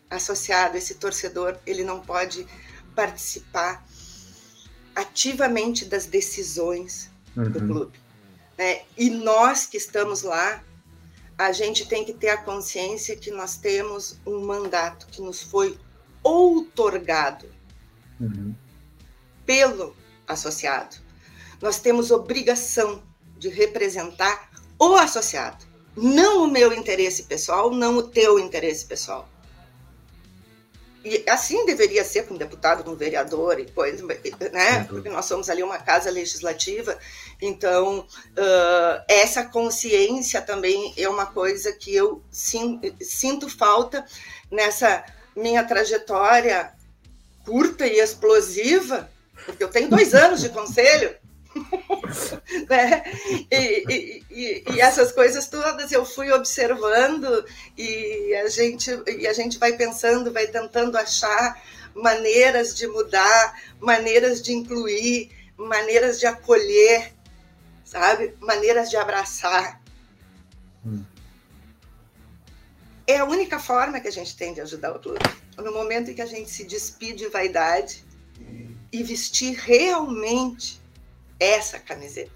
associado, 0.09 0.77
esse 0.77 0.95
torcedor, 0.95 1.57
ele 1.65 1.83
não 1.83 1.99
pode 1.99 2.47
participar 2.95 3.85
ativamente 4.95 5.85
das 5.85 6.05
decisões 6.05 7.09
uhum. 7.35 7.51
do 7.51 7.59
clube? 7.59 7.99
Né? 8.57 8.81
E 8.97 9.09
nós 9.09 9.65
que 9.65 9.77
estamos 9.77 10.21
lá, 10.23 10.63
a 11.37 11.51
gente 11.51 11.87
tem 11.87 12.05
que 12.05 12.13
ter 12.13 12.29
a 12.29 12.37
consciência 12.37 13.15
que 13.15 13.31
nós 13.31 13.57
temos 13.57 14.19
um 14.25 14.41
mandato 14.45 15.07
que 15.07 15.21
nos 15.21 15.41
foi 15.41 15.77
outorgado 16.23 17.47
uhum. 18.19 18.53
pelo 19.45 19.95
associado. 20.27 20.97
Nós 21.61 21.79
temos 21.79 22.11
obrigação 22.11 23.03
de 23.37 23.49
representar 23.49 24.51
o 24.77 24.95
associado, 24.95 25.65
não 25.95 26.43
o 26.43 26.47
meu 26.47 26.73
interesse 26.73 27.23
pessoal, 27.23 27.71
não 27.71 27.97
o 27.97 28.03
teu 28.03 28.39
interesse 28.39 28.85
pessoal. 28.85 29.27
E 31.03 31.23
assim 31.27 31.65
deveria 31.65 32.03
ser 32.03 32.27
com 32.27 32.35
um 32.35 32.37
deputado, 32.37 32.83
com 32.83 32.91
um 32.91 32.95
vereador, 32.95 33.59
e 33.59 33.65
coisa, 33.71 34.05
né? 34.51 34.85
Porque 34.87 35.09
nós 35.09 35.25
somos 35.25 35.49
ali 35.49 35.63
uma 35.63 35.79
casa 35.79 36.11
legislativa, 36.11 36.97
então 37.41 37.99
uh, 37.99 39.03
essa 39.07 39.43
consciência 39.45 40.41
também 40.41 40.93
é 40.95 41.09
uma 41.09 41.25
coisa 41.25 41.71
que 41.73 41.95
eu 41.95 42.21
sinto 42.31 43.49
falta 43.49 44.05
nessa 44.51 45.03
minha 45.35 45.63
trajetória 45.63 46.71
curta 47.45 47.87
e 47.87 47.99
explosiva, 47.99 49.09
porque 49.45 49.63
eu 49.63 49.69
tenho 49.69 49.89
dois 49.89 50.13
anos 50.13 50.41
de 50.41 50.49
conselho, 50.49 51.15
né? 52.69 53.03
E, 53.51 54.23
e, 54.29 54.63
e, 54.69 54.81
essas 54.81 55.11
coisas 55.11 55.47
todas 55.47 55.91
eu 55.91 56.05
fui 56.05 56.31
observando 56.31 57.45
e 57.77 58.33
a 58.35 58.49
gente 58.49 58.89
e 59.07 59.27
a 59.27 59.33
gente 59.33 59.57
vai 59.57 59.73
pensando, 59.73 60.31
vai 60.31 60.47
tentando 60.47 60.97
achar 60.97 61.61
maneiras 61.93 62.73
de 62.75 62.87
mudar, 62.87 63.61
maneiras 63.79 64.41
de 64.41 64.53
incluir, 64.53 65.29
maneiras 65.57 66.19
de 66.19 66.25
acolher, 66.25 67.13
sabe? 67.83 68.33
Maneiras 68.39 68.89
de 68.89 68.97
abraçar. 68.97 69.81
Hum. 70.85 71.03
É 73.05 73.17
a 73.17 73.25
única 73.25 73.59
forma 73.59 73.99
que 73.99 74.07
a 74.07 74.11
gente 74.11 74.37
tem 74.37 74.53
de 74.53 74.61
ajudar 74.61 74.95
o 74.95 74.99
clube. 74.99 75.19
No 75.57 75.73
momento 75.73 76.09
em 76.09 76.13
que 76.13 76.21
a 76.21 76.25
gente 76.25 76.49
se 76.49 76.63
despide 76.63 77.25
de 77.25 77.27
vaidade 77.27 78.05
e 78.91 79.03
vestir 79.03 79.53
realmente 79.55 80.80
essa 81.41 81.79
camiseta, 81.79 82.31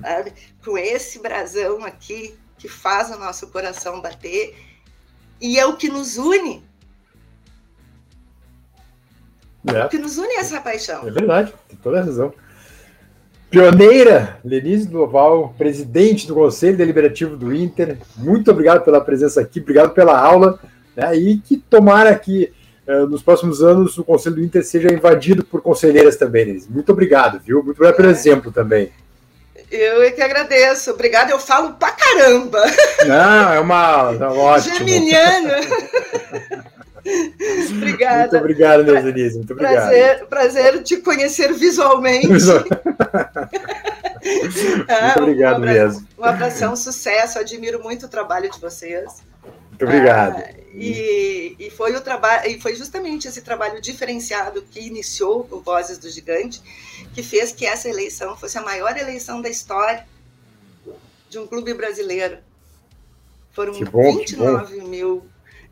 sabe? 0.00 0.32
Com 0.64 0.78
esse 0.78 1.18
brasão 1.20 1.84
aqui 1.84 2.38
que 2.56 2.68
faz 2.68 3.10
o 3.10 3.18
nosso 3.18 3.48
coração 3.48 4.00
bater 4.00 4.56
e 5.40 5.58
é 5.58 5.66
o 5.66 5.76
que 5.76 5.88
nos 5.88 6.16
une. 6.16 6.62
É. 9.66 9.84
O 9.84 9.88
que 9.88 9.98
nos 9.98 10.16
une 10.16 10.32
é 10.34 10.38
essa 10.38 10.60
paixão. 10.60 11.06
É 11.08 11.10
verdade, 11.10 11.52
tem 11.68 11.76
toda 11.78 12.00
a 12.00 12.04
razão. 12.04 12.32
Pioneira, 13.50 14.38
Lenise 14.44 14.88
Duval, 14.88 15.54
presidente 15.56 16.26
do 16.26 16.34
Conselho 16.34 16.76
Deliberativo 16.76 17.36
do 17.36 17.54
Inter, 17.54 17.98
muito 18.16 18.50
obrigado 18.50 18.84
pela 18.84 19.00
presença 19.00 19.40
aqui, 19.40 19.60
obrigado 19.60 19.94
pela 19.94 20.18
aula, 20.18 20.58
né, 20.96 21.16
e 21.16 21.38
que 21.38 21.56
tomara 21.56 22.14
que 22.18 22.52
nos 23.08 23.22
próximos 23.22 23.62
anos 23.62 23.96
o 23.98 24.04
Conselho 24.04 24.36
do 24.36 24.42
Inter 24.42 24.64
seja 24.64 24.92
invadido 24.92 25.44
por 25.44 25.62
conselheiras 25.62 26.16
também, 26.16 26.44
Lenise. 26.44 26.70
Muito 26.70 26.92
obrigado, 26.92 27.40
viu? 27.40 27.62
Muito 27.62 27.76
obrigado 27.76 27.96
pelo 27.96 28.08
é. 28.08 28.12
exemplo 28.12 28.52
também. 28.52 28.92
Eu 29.70 30.02
é 30.02 30.10
que 30.10 30.22
agradeço, 30.22 30.90
obrigado. 30.92 31.30
Eu 31.30 31.38
falo 31.38 31.74
pra 31.74 31.90
caramba. 31.90 32.62
Não, 33.06 33.52
é 33.52 33.60
uma. 33.60 34.14
Tá 34.16 34.30
ótimo. 34.32 34.76
Geminiano. 34.76 35.52
Obrigada. 37.76 38.20
Muito 38.22 38.36
obrigado, 38.38 38.84
pra... 38.86 39.00
Denise. 39.02 39.36
Muito 39.36 39.52
obrigado. 39.52 39.74
Prazer, 39.74 40.26
prazer 40.26 40.82
te 40.82 40.96
conhecer 40.98 41.52
visualmente. 41.52 42.28
ah, 44.88 45.04
muito 45.04 45.20
obrigado 45.20 45.60
um 45.60 45.68
abraço, 45.68 45.78
mesmo. 45.78 46.08
Um 46.18 46.24
abração, 46.24 46.74
sucesso. 46.74 47.38
Admiro 47.38 47.82
muito 47.82 48.06
o 48.06 48.08
trabalho 48.08 48.50
de 48.50 48.58
vocês. 48.58 49.22
Muito 49.74 49.84
obrigado. 49.84 50.38
Ah, 50.38 50.54
e, 50.72 51.54
e, 51.58 51.70
foi 51.70 51.94
o 51.94 52.00
trabalho, 52.00 52.50
e 52.50 52.60
foi 52.60 52.74
justamente 52.74 53.28
esse 53.28 53.42
trabalho 53.42 53.80
diferenciado 53.80 54.62
que 54.62 54.80
iniciou 54.80 55.46
o 55.50 55.60
Vozes 55.60 55.98
do 55.98 56.10
Gigante, 56.10 56.60
que 57.14 57.22
fez 57.22 57.52
que 57.52 57.64
essa 57.64 57.88
eleição 57.88 58.36
fosse 58.36 58.58
a 58.58 58.62
maior 58.62 58.96
eleição 58.96 59.40
da 59.40 59.48
história 59.48 60.06
de 61.30 61.38
um 61.38 61.46
clube 61.46 61.74
brasileiro. 61.74 62.38
Foram 63.52 63.78
bom, 63.84 64.16
29 64.16 64.80
mil 64.82 65.24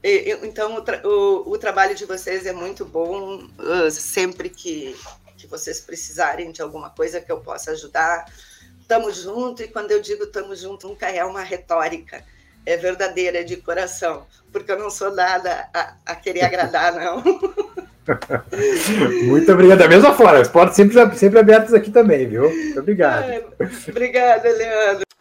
então, 0.05 0.77
o, 0.77 0.83
tra 0.83 1.01
o, 1.07 1.53
o, 1.53 1.59
trabalho 1.59 1.95
de 1.95 2.05
vocês 2.05 2.45
é 2.45 2.53
muito 2.53 2.85
bom. 2.85 3.47
Sempre 3.91 4.51
que, 4.51 4.97
que 5.39 5.47
vocês 5.47 5.81
precisarem 5.81 6.51
de 6.51 6.61
alguma 6.61 6.91
coisa 6.91 7.21
que 7.21 7.31
eu 7.31 7.41
possa 7.41 7.71
ajudar, 7.71 8.27
estamos 8.81 9.19
junto. 9.19 9.63
E 9.63 9.69
quando 9.69 9.93
eu 9.93 10.03
digo 10.03 10.25
estamos 10.25 10.59
junto, 10.59 10.89
nunca 10.89 11.09
é 11.09 11.25
uma 11.25 11.43
retórica, 11.43 12.25
é 12.65 12.77
verdadeira, 12.77 13.41
é 13.41 13.43
de 13.43 13.57
coração, 13.57 14.27
porque 14.53 14.73
eu 14.73 14.79
não 14.79 14.91
sou 14.91 15.15
dada 15.15 15.69
a, 15.75 15.95
a 16.07 16.15
querer 16.15 16.43
agradar, 16.43 16.95
não. 16.95 17.23
Muito 19.27 19.53
obrigado. 19.53 19.79
Da 19.79 19.89
mesma 19.89 20.15
forma, 20.15 20.41
as 20.41 20.49
portas 20.49 20.77
sempre, 20.77 21.17
sempre 21.17 21.39
abertas 21.39 21.73
aqui 21.73 21.91
também, 21.91 22.29
viu? 22.29 22.51
Muito 22.51 22.81
obrigado. 22.81 23.45
Obrigada, 23.89 24.49
Leandro. 24.49 25.12